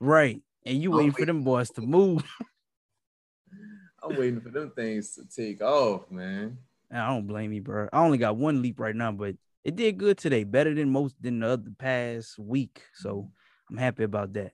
right. 0.01 0.41
And 0.65 0.83
you 0.83 0.91
I'm 0.91 0.97
waiting 0.99 1.13
for 1.13 1.25
them 1.27 1.43
boys 1.45 1.71
to 1.71 1.81
move. 1.81 2.25
I'm 4.03 4.17
waiting 4.17 4.41
for 4.41 4.51
them 4.51 4.71
things 4.75 5.15
to 5.15 5.25
take 5.25 5.63
off, 5.63 6.11
man. 6.11 6.59
I 6.93 7.09
don't 7.09 7.27
blame 7.27 7.53
you, 7.53 7.63
bro. 7.63 7.89
I 7.93 8.01
only 8.05 8.19
got 8.19 8.37
one 8.37 8.63
leap 8.63 8.79
right 8.79 8.95
now, 8.95 9.13
but 9.13 9.35
it 9.65 9.75
did 9.77 9.99
good 9.99 10.19
today. 10.19 10.45
Better 10.45 10.75
than 10.75 10.91
most 10.91 11.21
than 11.21 11.41
the 11.41 11.49
other 11.49 11.71
past 11.79 12.39
week. 12.39 12.83
So 12.95 13.31
I'm 13.71 13.77
happy 13.77 14.05
about 14.05 14.33
that. 14.35 14.53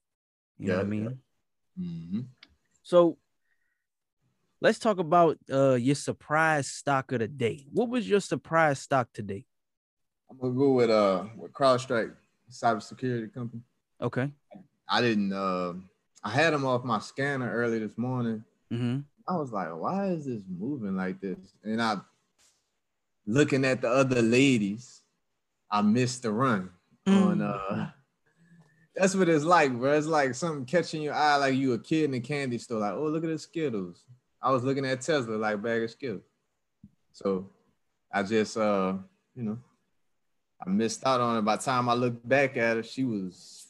You 0.59 0.69
know 0.69 0.77
what 0.77 0.87
I 0.87 0.89
Yeah, 0.89 0.95
yeah. 0.95 1.09
mean? 1.09 1.19
Mm-hmm. 1.81 2.21
So 2.83 3.19
let's 4.61 4.79
talk 4.79 4.99
about 4.99 5.39
uh 5.51 5.75
your 5.75 5.95
surprise 5.95 6.69
stock 6.69 7.13
of 7.13 7.19
the 7.21 7.29
day. 7.29 7.67
What 7.73 7.89
was 7.89 8.09
your 8.09 8.21
surprise 8.21 8.79
stock 8.81 9.09
today? 9.13 9.45
I'm 10.33 10.39
gonna 10.39 10.55
go 10.55 10.73
with 10.73 10.91
uh 10.91 11.25
with 11.37 11.53
CrowdStrike, 11.53 12.13
cybersecurity 12.51 13.33
company. 13.35 13.63
Okay. 14.01 14.31
I 14.89 15.01
didn't 15.01 15.33
uh 15.33 15.75
I 16.25 16.31
had 16.31 16.55
them 16.55 16.65
off 16.65 16.85
my 16.85 16.99
scanner 17.01 17.53
early 17.53 17.79
this 17.79 17.99
morning. 17.99 18.45
Mm-hmm. 18.73 19.01
I 19.29 19.37
was 19.37 19.53
like, 19.53 19.69
why 19.75 20.09
is 20.09 20.25
this 20.25 20.43
moving 20.49 20.97
like 20.97 21.21
this? 21.21 21.39
And 21.63 21.81
I 21.83 21.97
looking 23.27 23.65
at 23.65 23.83
the 23.83 23.89
other 23.89 24.23
ladies, 24.23 25.03
I 25.71 25.83
missed 25.83 26.23
the 26.23 26.33
run 26.33 26.71
on 27.07 27.43
uh 27.43 27.91
that's 28.97 29.15
what 29.15 29.29
it's 29.29 29.45
like, 29.45 29.73
bro. 29.73 29.93
It's 29.93 30.07
like 30.07 30.35
something 30.35 30.65
catching 30.65 31.03
your 31.03 31.15
eye 31.15 31.37
like 31.37 31.55
you 31.55 31.75
a 31.75 31.79
kid 31.79 32.05
in 32.05 32.15
a 32.15 32.21
candy 32.21 32.59
store, 32.59 32.81
like, 32.81 32.95
oh, 32.95 33.09
look 33.09 33.25
at 33.25 33.31
the 33.31 33.39
Skittles. 33.39 34.05
I 34.41 34.51
was 34.51 34.65
looking 34.65 34.87
at 34.87 35.03
Tesla 35.03 35.37
like 35.37 35.63
bag 35.63 35.83
of 35.83 35.91
Skittles. 35.91 36.25
So 37.13 37.51
I 38.13 38.23
just 38.23 38.57
uh, 38.57 38.95
you 39.37 39.43
know, 39.43 39.59
I 40.65 40.71
missed 40.71 41.05
out 41.07 41.21
on 41.21 41.39
it. 41.39 41.43
By 41.43 41.57
the 41.57 41.63
time 41.63 41.89
I 41.89 41.95
looked 41.95 42.27
back 42.29 42.57
at 42.57 42.77
her, 42.77 42.83
she 42.83 43.05
was 43.05 43.67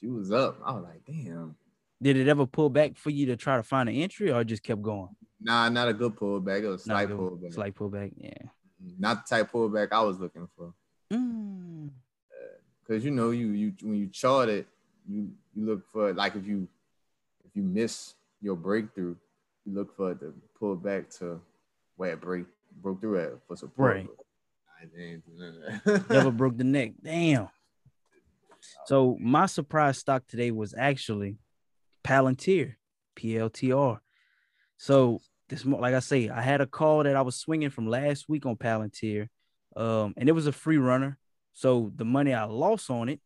she 0.00 0.06
was 0.06 0.32
up. 0.32 0.58
I 0.64 0.72
was 0.72 0.84
like, 0.84 1.04
damn. 1.06 1.56
Did 2.02 2.16
it 2.16 2.28
ever 2.28 2.46
pull 2.46 2.70
back 2.70 2.96
for 2.96 3.10
you 3.10 3.26
to 3.26 3.36
try 3.36 3.56
to 3.56 3.62
find 3.62 3.88
an 3.88 3.94
entry 3.94 4.30
or 4.30 4.44
just 4.44 4.62
kept 4.62 4.82
going? 4.82 5.08
Nah, 5.40 5.68
not 5.68 5.88
a 5.88 5.92
good 5.92 6.16
pullback. 6.16 6.62
It 6.62 6.68
was 6.68 6.84
slight 6.84 7.08
good. 7.08 7.18
pullback. 7.18 7.52
Slight 7.54 7.74
pullback. 7.74 8.12
Yeah. 8.16 8.48
Not 8.98 9.26
the 9.26 9.36
type 9.36 9.52
pullback 9.52 9.88
I 9.92 10.02
was 10.02 10.18
looking 10.18 10.48
for. 10.56 10.72
Mm. 11.12 11.90
Cause 12.86 13.04
you 13.04 13.10
know, 13.10 13.30
you 13.30 13.48
you 13.48 13.72
when 13.82 13.96
you 13.96 14.08
chart 14.08 14.48
it, 14.48 14.66
you 15.08 15.30
you 15.54 15.64
look 15.64 15.90
for 15.90 16.12
like 16.12 16.36
if 16.36 16.46
you 16.46 16.68
if 17.44 17.54
you 17.54 17.62
miss 17.62 18.14
your 18.42 18.56
breakthrough, 18.56 19.16
you 19.64 19.74
look 19.74 19.96
for 19.96 20.12
it 20.12 20.20
to 20.20 20.34
pull 20.58 20.76
back 20.76 21.08
to 21.18 21.40
where 21.96 22.12
it 22.12 22.20
break 22.20 22.44
broke 22.82 23.00
through 23.00 23.20
at 23.20 23.32
for 23.46 23.56
support. 23.56 23.96
Right. 23.96 24.08
Never 26.10 26.30
broke 26.32 26.56
the 26.56 26.64
neck. 26.64 26.92
Damn. 27.02 27.48
So 28.86 29.16
my 29.20 29.46
surprise 29.46 29.98
stock 29.98 30.26
today 30.26 30.50
was 30.50 30.74
actually 30.76 31.38
Palantir, 32.02 32.74
PLTR. 33.16 33.98
So 34.76 35.20
this 35.48 35.64
like 35.64 35.94
I 35.94 36.00
say, 36.00 36.28
I 36.28 36.40
had 36.40 36.60
a 36.60 36.66
call 36.66 37.04
that 37.04 37.16
I 37.16 37.22
was 37.22 37.36
swinging 37.36 37.70
from 37.70 37.88
last 37.88 38.28
week 38.28 38.46
on 38.46 38.56
Palantir, 38.56 39.28
um, 39.76 40.14
and 40.16 40.28
it 40.28 40.32
was 40.32 40.46
a 40.46 40.52
free 40.52 40.78
runner. 40.78 41.18
So 41.52 41.92
the 41.94 42.04
money 42.04 42.32
I 42.32 42.44
lost 42.44 42.90
on 42.90 43.08
it, 43.08 43.20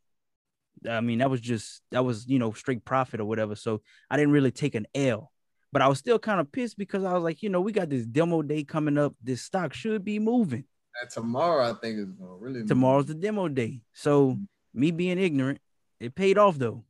I 0.89 1.01
mean, 1.01 1.19
that 1.19 1.31
was 1.31 1.41
just 1.41 1.83
that 1.91 2.05
was 2.05 2.27
you 2.29 2.39
know 2.39 2.53
straight 2.53 2.85
profit 2.85 3.21
or 3.21 3.25
whatever. 3.25 3.55
So 3.55 3.83
I 4.11 4.17
didn't 4.17 4.33
really 4.33 4.51
take 4.51 4.75
an 4.75 4.87
L, 4.95 5.33
but 5.73 5.83
I 5.83 5.89
was 5.89 5.99
still 5.99 6.19
kind 6.19 6.41
of 6.41 6.53
pissed 6.53 6.79
because 6.79 7.05
I 7.05 7.13
was 7.13 7.23
like, 7.23 7.43
you 7.43 7.49
know, 7.49 7.61
we 7.61 7.73
got 7.73 7.89
this 7.89 8.07
demo 8.07 8.43
day 8.43 8.65
coming 8.65 8.99
up. 8.99 9.15
This 9.23 9.43
stock 9.43 9.73
should 9.73 10.05
be 10.05 10.19
moving. 10.19 10.65
Tomorrow, 11.11 11.71
I 11.71 11.75
think 11.75 11.99
is 11.99 12.11
gonna 12.13 12.35
really 12.37 12.65
Tomorrow's 12.67 13.07
the 13.07 13.15
demo 13.15 13.49
day. 13.49 13.83
So 13.93 14.39
me 14.75 14.91
being 14.91 15.19
ignorant, 15.19 15.61
it 16.01 16.15
paid 16.15 16.39
off 16.39 16.59
though. 16.59 16.85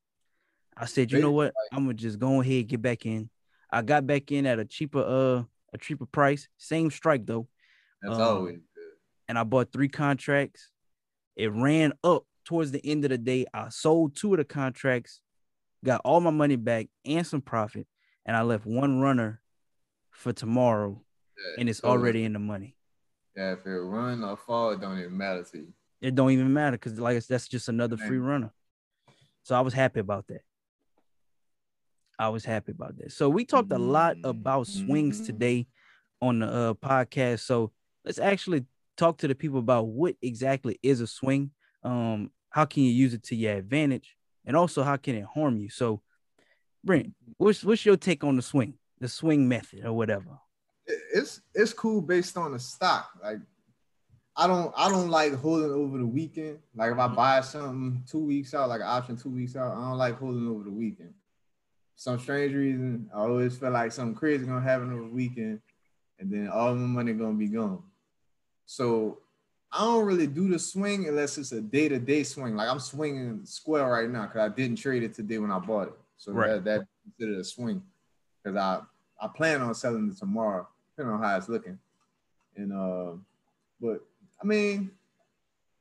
I 0.76 0.86
said, 0.86 1.10
you 1.12 1.20
know 1.20 1.32
what? 1.32 1.52
I'm 1.72 1.84
gonna 1.84 1.94
just 1.94 2.18
go 2.18 2.40
ahead 2.40 2.68
get 2.68 2.80
back 2.82 3.04
in. 3.04 3.28
I 3.70 3.82
got 3.82 4.06
back 4.06 4.32
in 4.32 4.46
at 4.46 4.58
a 4.58 4.64
cheaper 4.64 5.00
uh 5.00 5.44
a 5.74 5.78
cheaper 5.78 6.06
price, 6.06 6.48
same 6.56 6.90
strike 6.90 7.26
though, 7.26 7.46
That's 8.00 8.14
um, 8.16 8.22
always 8.22 8.56
good. 8.74 8.92
and 9.28 9.38
I 9.38 9.44
bought 9.44 9.72
three 9.72 9.88
contracts. 9.88 10.70
It 11.36 11.52
ran 11.52 11.92
up 12.02 12.24
towards 12.46 12.72
the 12.72 12.84
end 12.84 13.04
of 13.04 13.10
the 13.10 13.18
day. 13.18 13.44
I 13.52 13.68
sold 13.68 14.16
two 14.16 14.32
of 14.32 14.38
the 14.38 14.44
contracts, 14.46 15.20
got 15.84 16.00
all 16.06 16.20
my 16.20 16.30
money 16.30 16.56
back 16.56 16.86
and 17.04 17.26
some 17.26 17.42
profit, 17.42 17.86
and 18.24 18.34
I 18.34 18.40
left 18.42 18.64
one 18.64 19.00
runner 19.00 19.42
for 20.10 20.32
tomorrow, 20.32 21.02
Yeah. 21.36 21.60
and 21.60 21.68
it's 21.68 21.80
So, 21.80 21.88
already 21.90 22.24
in 22.24 22.32
the 22.32 22.38
money. 22.38 22.74
Yeah, 23.38 23.52
if 23.52 23.64
it 23.66 23.70
run 23.70 24.24
or 24.24 24.36
fall, 24.36 24.70
it 24.72 24.80
don't 24.80 24.98
even 24.98 25.16
matter 25.16 25.44
to 25.44 25.58
you. 25.58 25.72
It 26.00 26.16
don't 26.16 26.32
even 26.32 26.52
matter 26.52 26.72
because 26.76 26.98
like 26.98 27.12
it's- 27.12 27.28
that's 27.28 27.46
just 27.46 27.68
another 27.68 27.96
free 27.96 28.18
runner. 28.18 28.52
So 29.44 29.54
I 29.54 29.60
was 29.60 29.74
happy 29.74 30.00
about 30.00 30.26
that. 30.26 30.40
I 32.18 32.30
was 32.30 32.44
happy 32.44 32.72
about 32.72 32.96
that. 32.98 33.12
So 33.12 33.28
we 33.28 33.44
talked 33.44 33.70
a 33.70 33.78
lot 33.78 34.16
about 34.24 34.66
swings 34.66 35.20
Mhm. 35.20 35.26
today 35.26 35.66
on 36.20 36.40
the 36.40 36.48
uh, 36.48 36.74
podcast. 36.74 37.40
So 37.40 37.70
let's 38.04 38.18
actually 38.18 38.66
talk 38.96 39.18
to 39.18 39.28
the 39.28 39.36
people 39.36 39.60
about 39.60 39.86
what 39.86 40.16
exactly 40.20 40.80
is 40.82 41.00
a 41.00 41.06
swing. 41.06 41.52
Um, 41.84 42.32
how 42.50 42.64
can 42.64 42.82
you 42.82 42.90
use 42.90 43.14
it 43.14 43.22
to 43.24 43.36
your 43.36 43.54
advantage, 43.54 44.16
and 44.44 44.56
also 44.56 44.82
how 44.82 44.96
can 44.96 45.14
it 45.14 45.26
harm 45.32 45.58
you? 45.58 45.70
So, 45.70 46.02
Brent, 46.82 47.14
what's 47.36 47.62
what's 47.62 47.86
your 47.86 47.96
take 47.96 48.24
on 48.24 48.34
the 48.34 48.42
swing, 48.42 48.78
the 48.98 49.08
swing 49.08 49.46
method, 49.48 49.84
or 49.84 49.92
whatever? 49.92 50.40
It- 50.88 51.02
It's 51.14 51.40
it's 51.54 51.72
cool 51.72 52.00
based 52.02 52.36
on 52.36 52.52
the 52.52 52.58
stock. 52.58 53.10
Like 53.22 53.38
I 54.36 54.46
don't 54.46 54.72
I 54.76 54.88
don't 54.88 55.10
like 55.10 55.34
holding 55.34 55.70
over 55.70 55.98
the 55.98 56.06
weekend. 56.06 56.58
Like 56.74 56.92
if 56.92 56.98
I 56.98 57.06
mm-hmm. 57.06 57.14
buy 57.14 57.40
something 57.42 58.02
two 58.10 58.24
weeks 58.24 58.54
out, 58.54 58.68
like 58.68 58.80
an 58.80 58.86
option 58.86 59.16
two 59.16 59.30
weeks 59.30 59.54
out, 59.56 59.72
I 59.76 59.80
don't 59.88 59.98
like 59.98 60.18
holding 60.18 60.48
over 60.48 60.64
the 60.64 60.70
weekend. 60.70 61.14
Some 61.96 62.18
strange 62.20 62.54
reason, 62.54 63.10
I 63.12 63.18
always 63.18 63.58
feel 63.58 63.72
like 63.72 63.90
something 63.92 64.14
crazy 64.14 64.46
gonna 64.46 64.60
happen 64.60 64.92
over 64.92 65.02
the 65.02 65.08
weekend, 65.14 65.60
and 66.18 66.30
then 66.30 66.48
all 66.48 66.74
my 66.74 66.86
money 66.86 67.12
gonna 67.12 67.34
be 67.34 67.48
gone. 67.48 67.82
So 68.66 69.18
I 69.72 69.80
don't 69.80 70.06
really 70.06 70.28
do 70.28 70.48
the 70.48 70.58
swing 70.58 71.08
unless 71.08 71.36
it's 71.36 71.52
a 71.52 71.60
day 71.60 71.88
to 71.88 71.98
day 71.98 72.22
swing. 72.22 72.54
Like 72.56 72.68
I'm 72.68 72.78
swinging 72.80 73.44
square 73.44 73.90
right 73.90 74.08
now 74.08 74.26
because 74.26 74.50
I 74.50 74.54
didn't 74.54 74.78
trade 74.78 75.02
it 75.02 75.14
today 75.14 75.38
when 75.38 75.50
I 75.50 75.58
bought 75.58 75.88
it. 75.88 75.94
So 76.16 76.32
Right. 76.32 76.48
that 76.50 76.64
that's 76.64 76.84
considered 77.02 77.40
a 77.40 77.44
swing 77.44 77.82
because 78.42 78.56
I 78.56 78.80
I 79.20 79.28
plan 79.28 79.60
on 79.62 79.74
selling 79.74 80.08
it 80.10 80.16
tomorrow, 80.18 80.68
depending 80.98 81.14
on 81.14 81.22
how 81.22 81.36
it's 81.36 81.48
looking. 81.48 81.78
And 82.56 82.72
uh, 82.72 83.12
but 83.80 84.00
I 84.42 84.46
mean, 84.46 84.90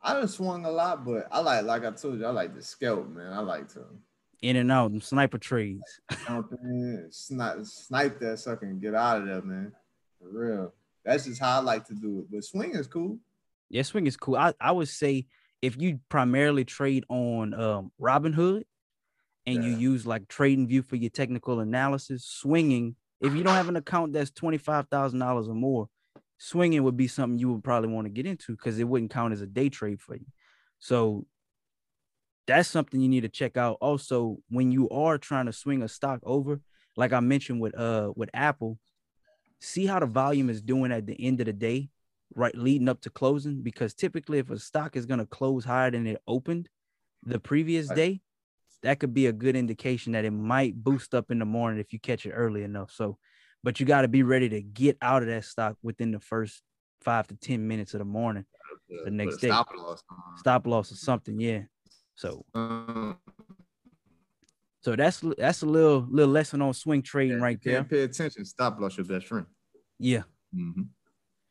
I 0.02 0.14
done 0.14 0.28
swung 0.28 0.66
a 0.66 0.72
lot, 0.72 1.04
but 1.04 1.28
I 1.32 1.40
like 1.40 1.66
like 1.66 1.86
I 1.86 1.92
told 1.92 2.20
you, 2.20 2.26
I 2.26 2.30
like 2.30 2.56
the 2.56 2.62
scalp, 2.62 3.10
man. 3.10 3.34
I 3.34 3.40
like 3.40 3.68
to 3.74 3.86
In 4.42 4.58
and 4.58 4.72
out, 4.72 4.92
them 4.92 5.02
sniper 5.02 5.40
in, 6.64 7.08
snipe, 7.10 7.58
snipe 7.64 8.20
that 8.20 8.38
sucker 8.40 8.66
and 8.66 8.82
get 8.82 8.94
out 8.94 9.22
of 9.22 9.28
there, 9.28 9.42
man. 9.42 9.74
For 10.20 10.30
real. 10.30 10.74
That's 11.04 11.26
just 11.26 11.42
how 11.42 11.60
I 11.60 11.64
like 11.64 11.86
to 11.88 11.94
do 11.94 12.20
it. 12.20 12.26
But 12.32 12.44
swing 12.44 12.72
is 12.76 12.88
cool. 12.88 13.18
Yeah, 13.70 13.82
swing 13.82 14.08
is 14.08 14.18
cool. 14.18 14.36
I, 14.36 14.54
I 14.60 14.72
would 14.72 14.90
say 14.90 15.26
if 15.62 15.82
you 15.82 16.00
primarily 16.10 16.64
trade 16.64 17.06
on 17.10 17.54
um 17.56 17.92
Robinhood 18.00 18.64
and 19.48 19.64
you 19.64 19.72
use 19.72 20.06
like 20.06 20.28
Trading 20.28 20.68
View 20.68 20.84
for 20.84 20.98
your 20.98 21.10
technical 21.10 21.62
analysis, 21.62 22.26
swinging, 22.26 22.98
if 23.22 23.34
you 23.34 23.44
don't 23.44 23.56
have 23.56 23.70
an 23.70 23.76
account 23.76 24.14
that's 24.14 24.32
$25,000 24.32 25.48
or 25.48 25.54
more, 25.54 25.90
swinging 26.38 26.84
would 26.84 26.98
be 26.98 27.08
something 27.08 27.40
you 27.40 27.52
would 27.52 27.64
probably 27.64 27.90
want 27.90 28.06
to 28.06 28.12
get 28.12 28.26
into 28.26 28.56
because 28.56 28.78
it 28.80 28.88
wouldn't 28.88 29.12
count 29.12 29.34
as 29.34 29.42
a 29.42 29.48
day 29.48 29.70
trade 29.70 30.00
for 30.02 30.16
you. 30.16 30.26
So 30.80 31.26
that's 32.46 32.70
something 32.70 33.02
you 33.02 33.10
need 33.10 33.22
to 33.22 33.30
check 33.30 33.58
out. 33.58 33.78
Also, 33.82 34.38
when 34.50 34.72
you 34.72 34.90
are 34.90 35.18
trying 35.18 35.48
to 35.48 35.54
swing 35.54 35.82
a 35.82 35.88
stock 35.88 36.20
over, 36.24 36.62
like 36.96 37.14
I 37.14 37.20
mentioned 37.20 37.60
with 37.60 37.78
uh 37.78 38.12
with 38.16 38.30
Apple, 38.34 38.80
see 39.60 39.86
how 39.86 40.00
the 40.00 40.06
volume 40.06 40.50
is 40.50 40.62
doing 40.62 40.92
at 40.92 41.06
the 41.06 41.20
end 41.20 41.40
of 41.40 41.46
the 41.48 41.54
day 41.54 41.90
right 42.36 42.56
leading 42.56 42.90
up 42.90 43.02
to 43.02 43.10
closing 43.10 43.62
because 43.62 43.94
typically 43.94 44.38
if 44.38 44.50
a 44.50 44.60
stock 44.60 44.96
is 44.96 45.06
going 45.06 45.20
to 45.20 45.26
close 45.26 45.64
higher 45.64 45.90
than 45.90 46.06
it 46.06 46.22
opened 46.28 46.68
the 47.24 47.40
previous 47.40 47.88
day 47.88 48.22
that 48.84 49.00
could 49.00 49.14
be 49.14 49.26
a 49.28 49.34
good 49.34 49.56
indication 49.56 50.14
that 50.14 50.26
it 50.26 50.32
might 50.32 50.76
boost 50.76 51.14
up 51.16 51.32
in 51.32 51.40
the 51.40 51.46
morning 51.46 51.80
if 51.80 51.92
you 51.94 52.00
catch 52.00 52.26
it 52.26 52.32
early 52.32 52.64
enough 52.64 52.92
so 52.92 53.18
but 53.64 53.80
you 53.80 53.86
got 53.86 54.02
to 54.02 54.08
be 54.08 54.24
ready 54.24 54.48
to 54.50 54.62
get 54.62 54.98
out 55.02 55.22
of 55.24 55.28
that 55.28 55.44
stock 55.44 55.76
within 55.82 56.12
the 56.12 56.20
first 56.20 56.62
five 57.02 57.28
to 57.28 57.36
ten 57.36 57.68
minutes 57.68 57.94
of 57.94 58.00
the 58.00 58.06
morning 58.06 58.46
The 59.04 59.12
next 59.12 59.38
day. 59.38 59.48
Stop 59.50 59.70
loss 59.76 60.04
stop 60.38 60.68
loss 60.68 60.92
or 60.92 60.96
something 60.96 61.40
yeah 61.40 61.62
so 62.16 62.46
Um, 62.54 63.18
so 64.82 64.96
that's 64.96 65.22
that's 65.38 65.64
a 65.64 65.66
little 65.66 66.08
little 66.10 66.32
lesson 66.32 66.62
on 66.62 66.74
swing 66.74 67.02
trading 67.02 67.38
yeah, 67.38 67.44
right 67.44 67.60
there 67.64 67.84
pay 67.84 68.04
attention. 68.04 68.46
Stop 68.46 68.80
loss 68.80 68.98
your 68.98 69.06
best 69.06 69.28
friend. 69.28 69.46
yeah 70.00 70.24
Mm-hmm. 70.56 70.84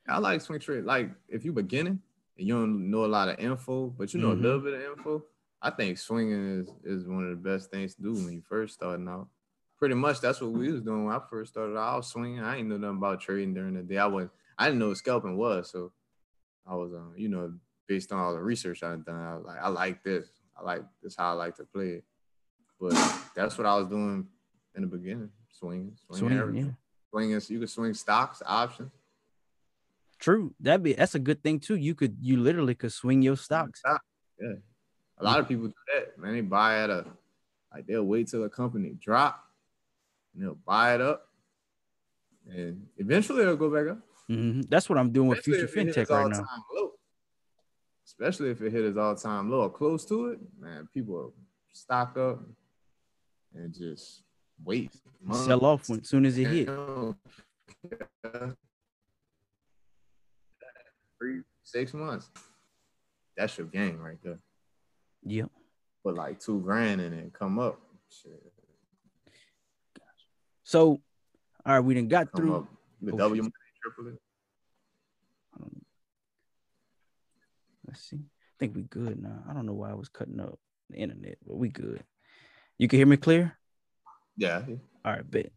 I 0.09 0.19
like 0.19 0.41
swing 0.41 0.61
trade. 0.61 0.85
Like 0.85 1.11
if 1.29 1.45
you're 1.45 1.53
beginning 1.53 2.01
and 2.39 2.47
you 2.47 2.55
don't 2.55 2.91
know 2.91 3.05
a 3.05 3.07
lot 3.07 3.29
of 3.29 3.39
info, 3.39 3.89
but 3.89 4.15
you 4.15 4.21
know 4.21 4.29
Mhm. 4.29 4.39
a 4.39 4.43
little 4.43 4.61
bit 4.61 4.75
of 4.75 4.83
info, 4.99 5.25
I 5.63 5.71
think 5.71 5.99
swinging 5.99 6.61
is 6.61 6.69
is 6.85 7.07
one 7.09 7.25
of 7.25 7.31
the 7.31 7.49
best 7.51 7.71
things 7.71 7.95
to 7.95 8.03
do 8.03 8.13
when 8.13 8.33
you 8.35 8.43
first 8.49 8.75
starting 8.75 9.09
out. 9.09 9.29
Pretty 9.79 9.95
much 9.95 10.21
that's 10.21 10.41
what 10.41 10.53
we 10.53 10.73
was 10.73 10.83
doing 10.83 11.05
when 11.05 11.15
I 11.15 11.21
first 11.29 11.53
started. 11.53 11.77
out. 11.77 11.93
I 11.95 11.97
was 11.97 12.07
swinging. 12.07 12.41
I 12.41 12.57
didn't 12.57 12.69
know 12.69 12.77
nothing 12.79 12.97
about 12.99 13.21
trading 13.21 13.55
during 13.55 13.75
the 13.75 13.83
day. 13.83 13.99
I 13.99 14.07
was 14.07 14.29
I 14.59 14.67
didn't 14.67 14.79
know 14.79 14.89
what 14.89 14.97
scalping 14.99 15.37
was, 15.37 15.71
so 15.71 15.93
I 16.67 16.75
was 16.75 16.93
um 16.93 17.15
you 17.17 17.29
know 17.29 17.53
based 17.89 18.13
on 18.13 18.19
all 18.19 18.35
the 18.35 18.41
research 18.43 18.83
I've 18.83 19.05
done, 19.05 19.21
I 19.21 19.37
was 19.37 19.45
like 19.47 19.59
I 19.61 19.69
like 19.69 20.03
this. 20.03 20.27
I 20.59 20.63
like 20.63 20.83
this 21.03 21.17
how 21.17 21.31
I 21.31 21.33
like 21.33 21.57
to 21.57 21.65
play 21.65 21.89
it. 21.89 22.05
But 22.81 22.93
that's 23.35 23.57
what 23.59 23.67
I 23.67 23.77
was 23.77 23.87
doing 23.89 24.27
in 24.75 24.83
the 24.83 24.87
beginning, 24.89 25.31
swinging, 25.51 25.97
swinging, 26.07 26.29
swing 26.29 26.39
everything. 26.39 26.67
yeah 26.67 26.73
swinging. 27.11 27.41
You 27.49 27.61
could 27.61 27.71
swing 27.71 27.95
stocks, 27.95 28.43
options. 28.45 28.93
true 30.19 30.55
That'd 30.61 30.83
be 30.83 30.93
that's 30.95 31.15
a 31.15 31.19
good 31.19 31.43
thing 31.43 31.61
too 31.61 31.77
you 31.77 31.95
could 31.95 32.17
you 32.21 32.39
literally 32.39 32.75
could 32.75 32.93
swing 32.93 33.21
your 33.23 33.37
stocks 33.37 33.81
Stock, 33.81 34.01
Yeah. 34.41 34.55
A 35.19 35.25
lot 35.25 35.41
of 35.41 35.49
people 35.49 35.69
do 35.69 35.75
that, 35.95 36.19
man. 36.19 36.35
They 36.35 36.41
buy 36.43 36.83
at 36.83 36.91
a 36.91 37.07
like 37.73 37.87
they'll 37.87 38.05
wait 38.05 38.29
till 38.29 38.45
a 38.45 38.49
company 38.51 38.97
drop 39.01 39.43
and 40.35 40.43
they'll 40.43 40.55
buy 40.55 40.95
it 40.95 41.01
up. 41.01 41.29
And 42.49 42.87
eventually 42.97 43.43
it'll 43.43 43.57
go 43.57 43.71
back 43.71 43.93
up. 43.93 44.03
Mhm. 44.29 44.69
that's 44.69 44.89
what 44.89 44.99
i'm 44.99 45.13
doing 45.13 45.29
with 45.29 45.39
future 45.45 45.67
if 45.67 45.77
it 45.77 45.87
hit 45.87 45.97
fintech 45.97 46.11
right 46.11 46.31
now 46.31 46.45
low. 46.75 46.91
Especially 48.05 48.51
if 48.51 48.61
it 48.61 48.73
hit 48.73 48.85
its 48.85 48.97
all-time 48.99 49.51
low 49.51 49.63
or 49.63 49.71
close 49.71 50.05
to 50.07 50.27
it, 50.31 50.41
man, 50.59 50.89
people 50.93 51.33
stock 51.73 52.17
up 52.19 52.43
and 53.55 53.73
just 53.73 54.23
wait. 54.65 54.91
sell 55.33 55.65
off 55.65 55.89
when, 55.89 56.01
as 56.01 56.09
soon 56.09 56.25
as 56.27 56.37
it 56.39 56.47
hit 56.49 56.69
Three, 61.19 61.43
six 61.63 61.95
months. 61.95 62.29
That's 63.37 63.57
your 63.59 63.67
game 63.69 63.99
right 64.01 64.19
there. 64.23 64.39
Yep 65.27 65.51
Put 66.05 66.15
like 66.15 66.39
two 66.41 66.61
grand 66.61 67.01
in 67.01 67.13
it 67.13 67.19
and 67.23 67.33
come 67.33 67.59
up. 67.59 67.81
Shit. 68.09 68.41
So, 70.63 71.01
all 71.65 71.75
right, 71.75 71.81
we 71.81 71.95
didn't 71.95 72.11
got 72.11 72.31
Come 72.31 72.45
through. 72.45 72.55
up. 72.57 72.69
The 73.03 73.13
Oh, 73.13 73.17
W 73.19 73.43
money, 73.43 73.53
triple 73.83 74.13
it. 74.13 74.21
Let's 77.87 78.03
see. 78.09 78.17
I 78.19 78.55
think 78.59 78.77
we 78.77 78.83
good 78.83 79.21
now. 79.23 79.45
I 79.49 79.53
don't 79.53 79.67
know 79.67 79.75
why 79.75 79.91
I 79.91 79.95
was 79.95 80.09
cutting 80.09 80.41
up 80.41 80.59
the 80.91 80.97
internet, 80.97 81.39
but 81.47 81.57
we 81.57 81.69
good. 81.69 82.03
You 82.79 82.89
can 82.89 82.99
hear 82.99 83.07
me 83.07 83.17
clear? 83.17 83.59
Yeah. 84.37 84.63
All 85.05 85.13
right, 85.13 85.29
bet. 85.29 85.53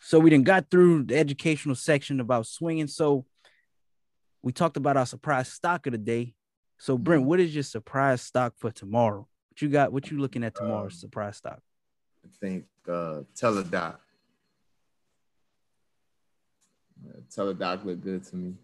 So 0.00 0.18
we 0.18 0.30
didn't 0.30 0.44
got 0.46 0.70
through 0.70 1.04
the 1.04 1.16
educational 1.16 1.74
section 1.74 2.20
about 2.20 2.46
swinging. 2.46 2.86
So 2.86 3.24
we 4.42 4.52
talked 4.52 4.76
about 4.76 4.96
our 4.96 5.06
surprise 5.06 5.50
stock 5.52 5.86
of 5.86 5.92
the 5.92 5.98
day. 5.98 6.34
So 6.78 6.98
Brent, 6.98 7.24
what 7.24 7.40
is 7.40 7.54
your 7.54 7.62
surprise 7.62 8.22
stock 8.22 8.54
for 8.56 8.70
tomorrow? 8.70 9.26
What 9.50 9.62
you 9.62 9.68
got? 9.68 9.92
What 9.92 10.10
you 10.10 10.18
looking 10.18 10.44
at 10.44 10.54
tomorrow's 10.54 10.94
Um, 10.94 10.98
surprise 10.98 11.36
stock? 11.36 11.60
I 12.24 12.28
think 12.40 12.64
uh 12.88 13.22
Teladoc. 13.34 13.96
Uh, 17.06 17.20
Teladoc 17.30 17.84
looked 17.84 18.02
good 18.02 18.24
to 18.24 18.36
me. 18.36 18.54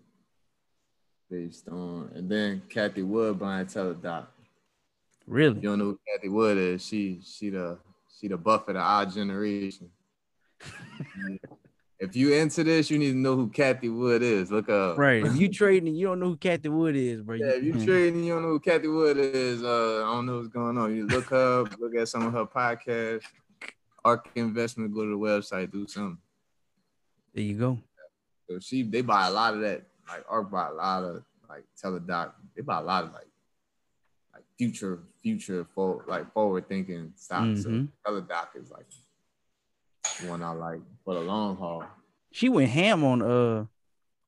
Based 1.30 1.68
on 1.68 2.10
and 2.14 2.28
then 2.28 2.62
Cathie 2.68 3.02
Wood 3.06 3.38
buying 3.38 3.66
Teladoc. 3.66 4.26
Really? 5.26 5.56
You 5.56 5.62
don't 5.62 5.78
know 5.78 5.84
who 5.84 6.00
Cathie 6.08 6.28
Wood 6.28 6.58
is. 6.58 6.84
She 6.84 7.20
she 7.24 7.50
the 7.50 7.78
she 8.18 8.28
the 8.28 8.36
Buffett 8.36 8.76
of 8.76 8.82
our 8.82 9.06
generation. 9.06 9.90
if 12.00 12.16
you 12.16 12.32
into 12.32 12.64
this, 12.64 12.90
you 12.90 12.98
need 12.98 13.12
to 13.12 13.18
know 13.18 13.36
who 13.36 13.48
Cathie 13.48 13.90
Wood 13.90 14.22
is. 14.22 14.50
Look 14.50 14.70
up. 14.70 14.96
Right. 14.96 15.24
If 15.24 15.36
you 15.36 15.48
trading 15.50 15.88
and 15.88 15.98
you 15.98 16.06
don't 16.06 16.18
know 16.18 16.28
who 16.30 16.36
Cathie 16.36 16.70
Wood 16.70 16.96
is, 16.96 17.20
bro. 17.20 17.36
Yeah, 17.36 17.52
if 17.56 17.62
you 17.62 17.72
trading 17.84 18.14
and 18.14 18.26
you 18.26 18.32
don't 18.32 18.42
know 18.42 18.48
who 18.48 18.60
Cathie 18.60 18.88
Wood 18.88 19.18
is, 19.18 19.62
uh, 19.62 20.06
I 20.06 20.14
don't 20.14 20.24
know 20.24 20.38
what's 20.38 20.48
going 20.48 20.78
on. 20.78 20.96
You 20.96 21.06
look 21.06 21.30
up, 21.30 21.78
look 21.78 21.94
at 21.94 22.08
some 22.08 22.26
of 22.26 22.32
her 22.32 22.46
podcasts. 22.46 23.24
Ark 24.02 24.30
Investment, 24.34 24.94
go 24.94 25.04
to 25.04 25.10
the 25.10 25.16
website, 25.16 25.70
do 25.70 25.86
something. 25.86 26.16
There 27.34 27.44
you 27.44 27.58
go. 27.58 27.78
So 28.48 28.58
she 28.58 28.82
they 28.82 29.02
buy 29.02 29.26
a 29.26 29.30
lot 29.30 29.54
of 29.54 29.60
that. 29.60 29.82
Like 30.08 30.24
Ark 30.26 30.50
buy 30.50 30.68
a 30.68 30.72
lot 30.72 31.04
of 31.04 31.22
like 31.48 31.64
Teladoc. 31.80 32.32
They 32.56 32.62
buy 32.62 32.78
a 32.78 32.82
lot 32.82 33.04
of 33.04 33.12
like 33.12 33.28
like 34.32 34.44
future, 34.56 35.00
future 35.22 35.66
for 35.74 36.02
like 36.08 36.32
forward 36.32 36.66
thinking 36.66 37.12
stocks. 37.14 37.60
Mhm. 37.66 37.88
So 38.06 38.10
Teladoc 38.10 38.56
is 38.56 38.70
like 38.70 38.86
one 40.22 40.42
I 40.42 40.52
like 40.52 40.80
for 41.04 41.14
the 41.14 41.20
long 41.20 41.56
haul. 41.56 41.84
She 42.32 42.48
went 42.48 42.70
ham 42.70 43.04
on 43.04 43.22
uh 43.22 43.64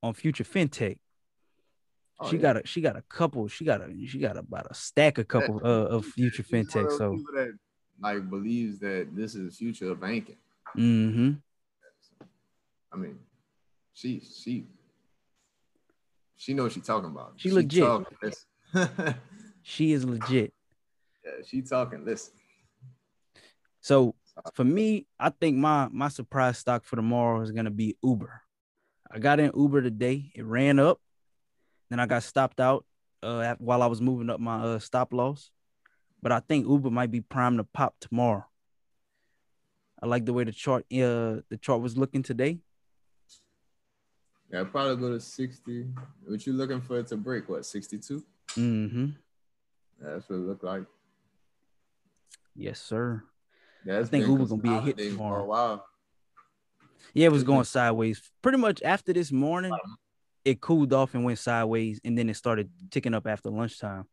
on 0.02 0.14
future 0.14 0.44
fintech. 0.44 0.98
Oh, 2.18 2.28
she 2.28 2.36
yeah. 2.36 2.42
got 2.42 2.56
a 2.56 2.66
she 2.66 2.80
got 2.80 2.96
a 2.96 3.02
couple. 3.02 3.48
She 3.48 3.64
got 3.64 3.80
a 3.80 4.06
she 4.06 4.18
got 4.18 4.36
about 4.36 4.66
a 4.70 4.74
stack 4.74 5.18
of 5.18 5.28
couple 5.28 5.60
uh, 5.64 5.86
of 5.86 6.04
future 6.04 6.42
fintech. 6.42 6.96
So 6.96 7.18
that 7.34 7.56
like 8.00 8.28
believes 8.28 8.78
that 8.80 9.08
this 9.12 9.34
is 9.34 9.50
the 9.50 9.56
future 9.56 9.90
of 9.90 10.00
banking. 10.00 10.36
mm-hmm. 10.76 11.32
I 12.92 12.96
mean, 12.96 13.18
she 13.92 14.20
she 14.20 14.66
she 16.36 16.54
knows 16.54 16.64
what 16.64 16.72
she 16.72 16.80
talking 16.80 17.10
about. 17.10 17.34
She 17.36 17.50
legit. 17.50 17.84
talking, 17.84 18.32
she 19.62 19.92
is 19.92 20.04
legit. 20.04 20.52
Yeah, 21.24 21.44
she 21.46 21.62
talking. 21.62 22.04
Listen, 22.04 22.34
So 23.80 24.14
for 24.54 24.64
me, 24.64 25.06
I 25.18 25.30
think 25.30 25.56
my 25.56 25.88
my 25.90 26.08
surprise 26.08 26.58
stock 26.58 26.84
for 26.84 26.96
tomorrow 26.96 27.40
is 27.42 27.52
gonna 27.52 27.70
be 27.70 27.96
Uber. 28.02 28.42
I 29.10 29.18
got 29.18 29.40
in 29.40 29.52
Uber 29.54 29.82
today. 29.82 30.32
It 30.34 30.44
ran 30.44 30.78
up, 30.78 31.00
then 31.90 32.00
I 32.00 32.06
got 32.06 32.22
stopped 32.22 32.60
out 32.60 32.84
uh 33.22 33.54
while 33.58 33.82
I 33.82 33.86
was 33.86 34.00
moving 34.00 34.30
up 34.30 34.40
my 34.40 34.56
uh 34.62 34.78
stop 34.78 35.12
loss. 35.12 35.50
But 36.22 36.32
I 36.32 36.40
think 36.40 36.66
Uber 36.66 36.90
might 36.90 37.10
be 37.10 37.20
primed 37.20 37.58
to 37.58 37.64
pop 37.64 37.94
tomorrow. 38.00 38.44
I 40.02 40.06
like 40.06 40.24
the 40.24 40.32
way 40.32 40.44
the 40.44 40.52
chart 40.52 40.84
uh 40.92 41.42
the 41.48 41.58
chart 41.60 41.80
was 41.80 41.96
looking 41.96 42.22
today. 42.22 42.60
yeah, 44.50 44.60
I'll 44.60 44.64
probably 44.66 44.96
go 44.96 45.12
to 45.12 45.20
sixty. 45.20 45.86
What 46.26 46.46
you 46.46 46.52
looking 46.52 46.80
for 46.80 46.98
it 46.98 47.06
to 47.08 47.16
break? 47.16 47.48
What 47.48 47.64
sixty 47.66 47.98
two? 47.98 48.24
Mm-hmm. 48.56 49.10
that's 50.00 50.28
what 50.28 50.36
it 50.36 50.40
looked 50.40 50.64
like. 50.64 50.84
Yes, 52.54 52.80
sir. 52.80 53.22
Yeah, 53.84 53.98
it's 54.00 54.08
think 54.10 54.24
been 54.24 54.32
Uber 54.32 54.46
gonna 54.46 54.62
be 54.62 54.68
a 54.74 54.80
hit 54.80 54.96
tomorrow. 54.98 55.42
a 55.42 55.46
while. 55.46 55.86
Yeah, 57.14 57.26
it 57.26 57.32
was 57.32 57.44
going 57.44 57.64
sideways. 57.64 58.30
Pretty 58.40 58.58
much 58.58 58.82
after 58.82 59.12
this 59.12 59.32
morning, 59.32 59.72
it 60.44 60.60
cooled 60.60 60.92
off 60.92 61.14
and 61.14 61.24
went 61.24 61.38
sideways, 61.38 62.00
and 62.04 62.16
then 62.16 62.30
it 62.30 62.34
started 62.34 62.70
ticking 62.90 63.14
up 63.14 63.26
after 63.26 63.50
lunchtime. 63.50 64.06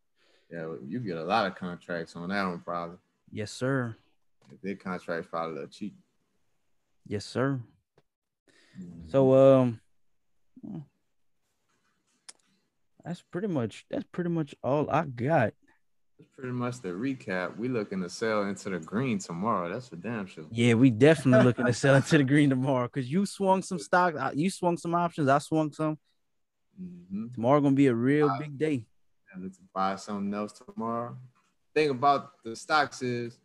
Yeah, 0.52 0.74
you 0.86 1.00
get 1.00 1.18
a 1.18 1.24
lot 1.24 1.46
of 1.46 1.56
contracts 1.56 2.16
on 2.16 2.30
that 2.30 2.44
one 2.44 2.60
probably. 2.60 2.98
Yes, 3.32 3.52
sir. 3.52 3.96
Their 4.64 4.76
contracts 4.76 5.28
probably 5.30 5.66
cheap. 5.68 5.96
Yes, 7.06 7.26
sir. 7.26 7.60
Mhm. 8.80 9.10
So 9.12 9.34
um 9.62 9.82
that's 13.04 13.22
pretty 13.22 13.48
much 13.48 13.86
that's 13.90 14.06
pretty 14.12 14.30
much 14.32 14.56
all 14.64 14.90
I 14.90 15.06
got. 15.06 15.54
That's 16.20 16.32
pretty 16.36 16.52
much 16.52 16.82
the 16.82 16.90
recap. 16.90 17.56
We 17.56 17.70
looking 17.70 18.02
to 18.02 18.10
sell 18.10 18.44
into 18.44 18.70
the 18.70 18.80
green 18.80 19.20
tomorrow. 19.20 19.72
That's 19.72 19.88
for 19.88 19.96
damn 19.96 20.28
sure. 20.28 20.44
Yeah, 20.52 20.74
we 20.74 20.90
definitely 20.90 21.46
looking 21.46 21.66
to 21.66 21.72
sell 21.72 21.96
into 21.96 22.18
the 22.18 22.24
green 22.26 22.50
tomorrow 22.50 22.88
because 22.94 23.10
you 23.10 23.26
swung 23.26 23.62
some 23.62 23.80
stock, 23.80 24.16
you 24.36 24.50
swung 24.50 24.78
some 24.78 24.94
options, 24.96 25.30
I 25.30 25.38
swung 25.38 25.72
some. 25.72 25.98
Mm-hmm. 26.82 27.28
Tomorrow 27.36 27.62
gonna 27.62 27.76
be 27.76 27.88
a 27.88 27.96
real 27.96 28.30
big 28.38 28.58
day. 28.58 28.86
look 29.40 29.54
to 29.54 29.60
buy 29.74 29.96
something 29.96 30.34
else 30.34 30.52
tomorrow. 30.52 31.16
Thing 31.74 31.90
about 31.92 32.32
the 32.44 32.54
stocks 32.54 33.02
is 33.02 33.38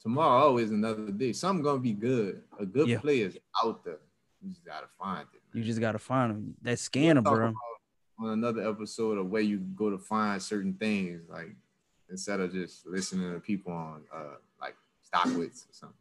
tomorrow 0.00 0.44
always 0.46 0.70
another 0.70 1.10
day. 1.10 1.32
Something 1.32 1.64
gonna 1.64 1.80
be 1.80 1.94
good. 1.94 2.42
A 2.60 2.66
good 2.66 2.86
Yeah. 2.86 3.00
play 3.00 3.20
is 3.22 3.36
out 3.64 3.84
there. 3.84 3.98
You 4.40 4.50
just 4.50 4.64
gotta 4.64 4.86
find 4.98 5.26
it. 5.34 5.40
You 5.52 5.64
just 5.64 5.80
gotta 5.80 5.98
find 5.98 6.30
them. 6.30 6.54
That 6.62 6.78
scanner, 6.78 7.22
bro. 7.22 7.54
On 8.20 8.30
another 8.30 8.68
episode 8.68 9.18
of 9.18 9.30
where 9.30 9.42
you 9.42 9.58
go 9.58 9.90
to 9.90 9.98
find 9.98 10.40
certain 10.40 10.74
things, 10.74 11.22
like 11.28 11.56
instead 12.10 12.40
of 12.40 12.52
just 12.52 12.86
listening 12.86 13.32
to 13.32 13.40
people 13.40 13.72
on 13.72 14.02
uh 14.14 14.36
like 14.60 14.76
StockTwits 15.12 15.68
or 15.68 15.72
something. 15.72 15.96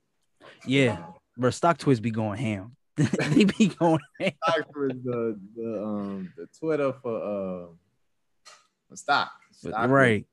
Yeah, 0.65 0.97
bro. 1.37 1.49
StockTwits 1.49 2.01
be 2.01 2.11
going 2.11 2.37
ham. 2.39 2.75
they 2.95 3.45
be 3.45 3.67
going 3.67 3.99
ham. 4.19 4.31
The 4.47 5.39
the 5.55 5.83
um 5.83 6.33
the 6.37 6.47
Twitter 6.59 6.93
for 7.01 7.15
uh 7.17 7.67
for 8.89 8.95
stock. 8.95 9.31
But- 9.63 9.89
right. 9.89 10.25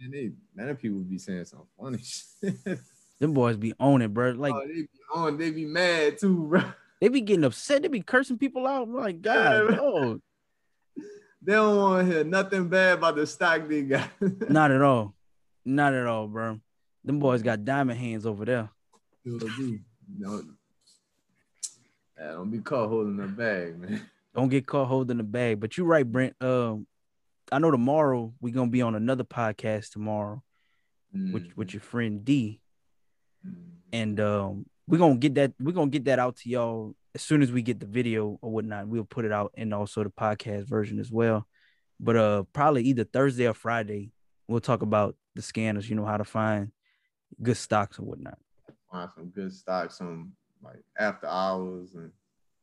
And 0.00 0.12
they 0.12 0.32
man, 0.54 0.66
them 0.66 0.76
people 0.76 0.98
be 1.00 1.18
saying 1.18 1.44
some 1.44 1.62
funny 1.78 1.98
shit. 2.02 2.56
Them 3.20 3.34
boys 3.34 3.56
be 3.56 3.72
on 3.78 4.02
it, 4.02 4.12
bro. 4.12 4.32
Like 4.32 4.52
oh, 4.52 4.66
they 4.66 4.74
be 4.82 4.88
on, 5.14 5.38
they 5.38 5.50
be 5.52 5.64
mad 5.64 6.18
too, 6.18 6.46
bro. 6.48 6.62
they 7.00 7.06
be 7.08 7.20
getting 7.20 7.44
upset. 7.44 7.82
They 7.82 7.88
be 7.88 8.00
cursing 8.02 8.36
people 8.38 8.66
out. 8.66 8.82
I'm 8.88 8.94
like, 8.96 9.22
God, 9.22 9.70
Yeah. 9.70 9.76
no, 9.76 10.20
They 11.40 11.52
don't 11.52 11.76
want 11.76 12.06
to 12.08 12.12
hear 12.12 12.24
nothing 12.24 12.68
bad 12.68 12.98
about 12.98 13.14
the 13.14 13.26
stock 13.28 13.68
they 13.68 13.82
got. 13.82 14.08
not 14.50 14.72
at 14.72 14.82
all, 14.82 15.14
not 15.64 15.94
at 15.94 16.06
all, 16.06 16.28
bro. 16.28 16.60
Them 17.04 17.18
boys 17.18 17.42
got 17.42 17.64
diamond 17.64 17.98
hands 17.98 18.26
over 18.26 18.44
there. 18.44 18.70
No, 19.24 20.42
don't 22.18 22.50
be 22.50 22.58
caught 22.60 22.88
holding 22.88 23.16
the 23.16 23.26
bag, 23.26 23.78
man. 23.78 24.02
Don't 24.34 24.48
get 24.48 24.66
caught 24.66 24.88
holding 24.88 25.16
the 25.18 25.22
bag. 25.24 25.60
But 25.60 25.76
you're 25.76 25.86
right, 25.86 26.10
Brent. 26.10 26.34
Um, 26.42 26.86
I 27.50 27.58
know 27.58 27.70
tomorrow 27.70 28.32
we're 28.40 28.54
gonna 28.54 28.70
be 28.70 28.82
on 28.82 28.94
another 28.94 29.24
podcast 29.24 29.90
tomorrow 29.90 30.42
with 31.12 31.42
Mm-hmm. 31.44 31.48
with 31.56 31.74
your 31.74 31.80
friend 31.82 32.24
D, 32.24 32.60
Mhm. 33.46 33.54
and 33.92 34.20
um, 34.20 34.66
we're 34.86 34.98
gonna 34.98 35.16
get 35.16 35.34
that 35.34 35.52
we're 35.60 35.72
gonna 35.72 35.90
get 35.90 36.04
that 36.06 36.18
out 36.18 36.36
to 36.36 36.48
y'all 36.48 36.94
as 37.14 37.20
soon 37.22 37.42
as 37.42 37.52
we 37.52 37.60
get 37.62 37.78
the 37.80 37.86
video 37.86 38.38
or 38.40 38.50
whatnot. 38.50 38.88
We'll 38.88 39.04
put 39.04 39.24
it 39.24 39.32
out 39.32 39.52
and 39.56 39.74
also 39.74 40.02
the 40.04 40.10
podcast 40.10 40.66
version 40.68 40.98
as 40.98 41.10
well. 41.12 41.46
But 42.00 42.16
uh, 42.16 42.42
probably 42.52 42.84
either 42.84 43.04
Thursday 43.04 43.46
or 43.46 43.54
Friday, 43.54 44.12
we'll 44.48 44.60
talk 44.60 44.82
about 44.82 45.14
the 45.34 45.42
scanners. 45.42 45.88
You 45.88 45.96
know 45.96 46.04
how 46.04 46.16
to 46.16 46.24
find 46.24 46.72
good 47.42 47.56
stocks 47.56 47.98
or 47.98 48.02
whatnot. 48.02 48.38
find 48.90 49.10
some 49.14 49.30
good 49.30 49.52
stocks, 49.52 49.98
some 49.98 50.32
like 50.62 50.82
after 50.98 51.26
hours 51.26 51.94
and 51.94 52.10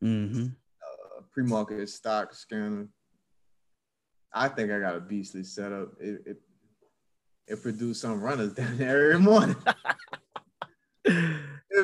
Mm-hmm. 0.03 0.45
uh, 0.45 1.21
pre-market 1.33 1.89
stock 1.89 2.33
scanner. 2.33 2.87
I 4.33 4.47
think 4.47 4.71
I 4.71 4.79
got 4.79 4.95
a 4.95 4.99
beastly 5.01 5.43
setup. 5.43 5.89
It 5.99 6.21
it, 6.25 6.37
it 7.47 7.61
produced 7.61 8.01
some 8.01 8.21
runners 8.21 8.53
down 8.59 8.77
there 8.77 9.11
every 9.11 9.23
morning. 9.23 9.55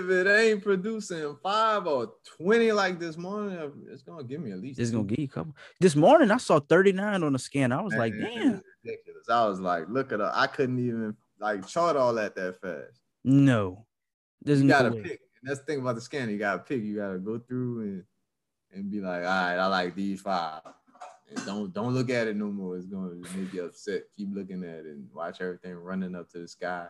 if 0.10 0.26
it 0.26 0.30
ain't 0.30 0.64
producing 0.64 1.36
five 1.44 1.86
or 1.88 2.14
twenty 2.38 2.72
like 2.72 3.00
this 3.00 3.18
morning, 3.18 3.72
it's 3.90 4.04
gonna 4.04 4.24
give 4.24 4.42
me 4.42 4.52
at 4.52 4.60
least. 4.60 4.80
It's 4.80 4.92
gonna 4.92 5.04
give 5.04 5.20
you 5.20 5.26
a 5.26 5.30
couple. 5.30 5.56
This 5.80 5.96
morning 5.96 6.32
I 6.32 6.38
saw 6.38 6.60
39 6.60 7.24
on 7.24 7.34
the 7.34 7.40
scan. 7.40 7.72
I 7.72 7.82
was 7.82 7.94
like, 7.94 8.14
Man, 8.14 8.22
damn. 8.34 8.54
it's 8.56 8.64
ridiculous. 8.84 9.30
I 9.30 9.48
was 9.48 9.60
like, 9.60 9.86
look 9.90 10.12
at 10.12 10.20
her. 10.20 10.32
I 10.34 10.48
couldn't 10.48 10.80
even 10.80 11.16
like 11.40 11.68
chart 11.68 11.96
all 11.98 12.14
that 12.14 12.36
that 12.36 12.60
fast. 12.62 13.00
No, 13.24 13.86
there's 14.42 14.62
You 14.62 14.68
no 14.68 14.74
gotta 14.78 14.96
way. 14.96 15.02
pick. 15.02 15.20
And 15.42 15.50
that's 15.50 15.60
the 15.60 15.66
thing 15.66 15.80
about 15.80 15.96
the 15.96 16.02
scanner. 16.02 16.32
You 16.32 16.38
gotta 16.40 16.60
pick. 16.64 16.82
You 16.84 16.96
gotta 16.96 17.18
go 17.20 17.40
through 17.40 17.82
and 17.82 18.04
and 18.72 18.92
be 18.92 19.00
like, 19.02 19.22
all 19.22 19.30
right, 19.30 19.58
I 19.58 19.68
like 19.68 19.96
these 19.96 20.22
five. 20.22 20.62
And 21.30 21.46
don't 21.46 21.74
don't 21.74 21.94
look 21.94 22.10
at 22.10 22.28
it 22.28 22.36
no 22.36 22.48
more. 22.52 22.78
It's 22.78 22.86
gonna 22.86 23.16
make 23.36 23.54
you 23.54 23.64
upset. 23.66 24.04
Keep 24.16 24.30
looking 24.34 24.64
at 24.64 24.80
it 24.80 24.86
and 24.86 25.08
watch 25.14 25.42
everything 25.42 25.74
running 25.74 26.16
up 26.16 26.30
to 26.32 26.40
the 26.40 26.48
sky. 26.48 26.88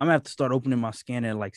I'm 0.00 0.06
gonna 0.06 0.12
have 0.14 0.24
to 0.24 0.30
start 0.30 0.52
opening 0.52 0.78
my 0.80 0.90
scanner 0.90 1.30
at 1.30 1.36
like 1.36 1.54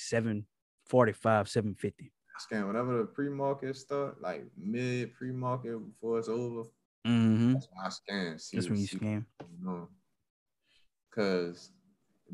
745, 0.90 1.50
750. 1.50 2.12
Scan 2.40 2.68
whenever 2.68 3.00
the 3.00 3.06
pre-market 3.06 3.76
start, 3.76 4.22
like 4.22 4.46
mid 4.58 5.14
pre-market 5.16 5.78
before 5.80 6.20
it's 6.20 6.30
over. 6.30 6.70
Mm-hmm. 7.06 7.54
That's 7.54 7.68
when 7.74 7.86
I 7.86 7.90
scan. 7.90 8.40
See 8.40 8.58
That's 8.58 8.70
when 8.70 8.80
you 8.80 8.88
scan. 8.88 9.26
what's 9.38 9.52
going 9.64 9.76
on. 9.76 9.88
Cause 11.14 11.72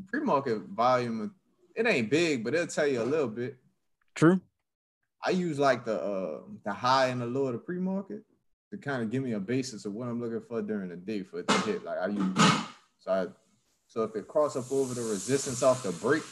pre-market 0.08 0.60
volume, 0.68 1.34
it 1.74 1.86
ain't 1.86 2.10
big, 2.10 2.44
but 2.44 2.54
it'll 2.54 2.66
tell 2.66 2.86
you 2.86 3.00
a 3.00 3.02
little 3.02 3.28
bit. 3.28 3.56
True. 4.14 4.40
I 5.24 5.30
use 5.30 5.58
like 5.58 5.86
the 5.86 5.98
uh 6.00 6.40
the 6.64 6.72
high 6.72 7.06
and 7.06 7.20
the 7.20 7.26
low 7.26 7.46
of 7.46 7.54
the 7.54 7.58
pre-market 7.58 8.22
to 8.70 8.76
kind 8.76 9.02
of 9.02 9.10
give 9.10 9.22
me 9.22 9.32
a 9.32 9.40
basis 9.40 9.86
of 9.86 9.94
what 9.94 10.08
I'm 10.08 10.20
looking 10.20 10.42
for 10.46 10.60
during 10.60 10.90
the 10.90 10.96
day 10.96 11.22
for 11.22 11.40
it 11.40 11.48
to 11.48 11.58
hit. 11.62 11.82
Like 11.82 11.98
I 11.98 12.08
use 12.08 12.36
so 13.00 13.10
I 13.10 13.26
so 13.86 14.02
if 14.02 14.14
it 14.16 14.28
cross 14.28 14.54
up 14.54 14.70
over 14.70 14.92
the 14.92 15.02
resistance 15.02 15.62
off 15.62 15.82
the 15.82 15.92
break, 15.92 16.22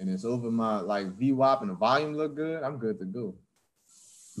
and 0.00 0.08
it's 0.08 0.24
over 0.24 0.50
my 0.50 0.80
like 0.80 1.06
VWAP 1.18 1.60
and 1.60 1.70
the 1.70 1.74
volume 1.74 2.14
look 2.14 2.34
good, 2.34 2.62
I'm 2.62 2.78
good 2.78 2.98
to 2.98 3.04
go. 3.04 3.34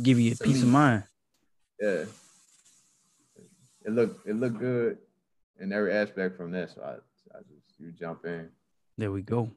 Give 0.02 0.18
you 0.18 0.32
a 0.32 0.34
To 0.34 0.44
peace 0.44 0.62
of 0.62 0.68
mind. 0.68 1.04
Yeah. 1.78 2.04
It 3.84 3.92
look 3.92 4.20
it 4.26 4.34
look 4.34 4.58
good 4.58 4.98
in 5.60 5.72
every 5.72 5.92
aspect 5.92 6.36
from 6.36 6.50
that. 6.52 6.70
So 6.70 6.82
I, 6.82 6.92
I 7.36 7.40
just 7.42 7.78
you 7.78 7.92
jump 7.92 8.24
in. 8.24 8.48
There 8.96 9.12
we 9.12 9.22
go. 9.22 9.50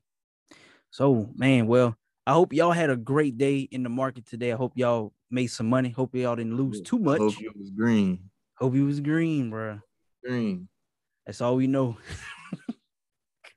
So, 0.92 1.30
man, 1.36 1.68
well, 1.68 1.96
I 2.28 2.34
hope 2.34 2.54
y'all 2.54 2.72
had 2.72 2.90
a 2.90 2.96
great 2.96 3.38
day 3.38 3.60
in 3.72 3.84
the 3.84 3.90
market 3.90 4.26
today. 4.26 4.52
I 4.52 4.56
hope 4.56 4.74
y'all 4.76 5.14
made 5.32 5.48
some 5.48 5.68
money. 5.68 5.90
Hope 5.90 6.16
y'all 6.16 6.36
didn't 6.36 6.56
lose 6.56 6.82
too 6.82 7.00
much. 7.00 7.20
hope 7.20 7.40
you 7.40 7.52
was 7.58 7.72
green. 7.72 8.30
Hope 8.56 8.76
you 8.76 8.86
was 8.86 9.00
green, 9.00 9.50
bro. 9.50 9.80
Green. 10.24 10.68
That's 11.26 11.42
all 11.42 11.56
we 11.56 11.68
know. 11.68 11.98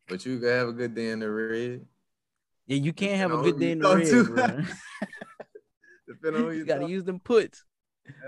But 0.08 0.24
you 0.24 0.38
can 0.38 0.48
have 0.48 0.68
a 0.68 0.72
good 0.72 0.94
day 0.94 1.10
in 1.10 1.18
the 1.18 1.28
red. 1.28 1.84
Yeah, 2.66 2.78
you 2.78 2.92
can't 2.92 3.16
have 3.16 3.32
a 3.32 3.36
know 3.36 3.42
good 3.42 3.60
day 3.60 3.72
in 3.72 3.78
the 3.78 3.96
red, 3.96 4.66
Depending 6.08 6.42
on 6.42 6.48
who 6.48 6.52
you 6.52 6.58
you 6.60 6.64
gotta 6.64 6.80
talk- 6.80 6.90
use 6.90 7.04
them 7.04 7.20
puts. 7.20 7.64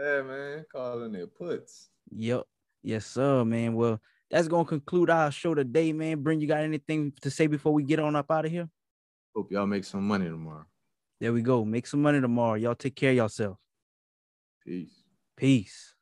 Yeah, 0.01 0.23
man. 0.23 0.65
Calling 0.73 1.13
their 1.13 1.27
puts. 1.27 1.89
Yep. 2.11 2.43
Yes, 2.83 3.07
sir, 3.07 3.45
man. 3.45 3.75
Well, 3.75 4.01
that's 4.31 4.49
gonna 4.49 4.65
conclude 4.65 5.11
our 5.11 5.31
show 5.31 5.55
today, 5.55 5.93
man. 5.93 6.23
Brent, 6.23 6.41
you 6.41 6.49
got 6.49 6.61
anything 6.61 7.13
to 7.23 7.31
say 7.31 7.47
before 7.47 7.73
we 7.73 7.83
get 7.83 7.99
on 7.99 8.17
up 8.17 8.31
out 8.31 8.45
of 8.45 8.51
here? 8.51 8.69
Hope 9.35 9.51
y'all 9.53 9.67
make 9.67 9.85
some 9.85 10.07
money 10.07 10.27
tomorrow. 10.27 10.67
There 11.21 11.33
we 11.33 11.43
go. 11.43 11.65
Make 11.65 11.87
some 11.87 12.03
money 12.03 12.21
tomorrow. 12.21 12.55
Y'all 12.55 12.75
take 12.75 12.95
care 12.95 13.11
of 13.11 13.17
yourself. 13.17 13.57
Peace. 14.65 15.03
Peace. 15.37 15.95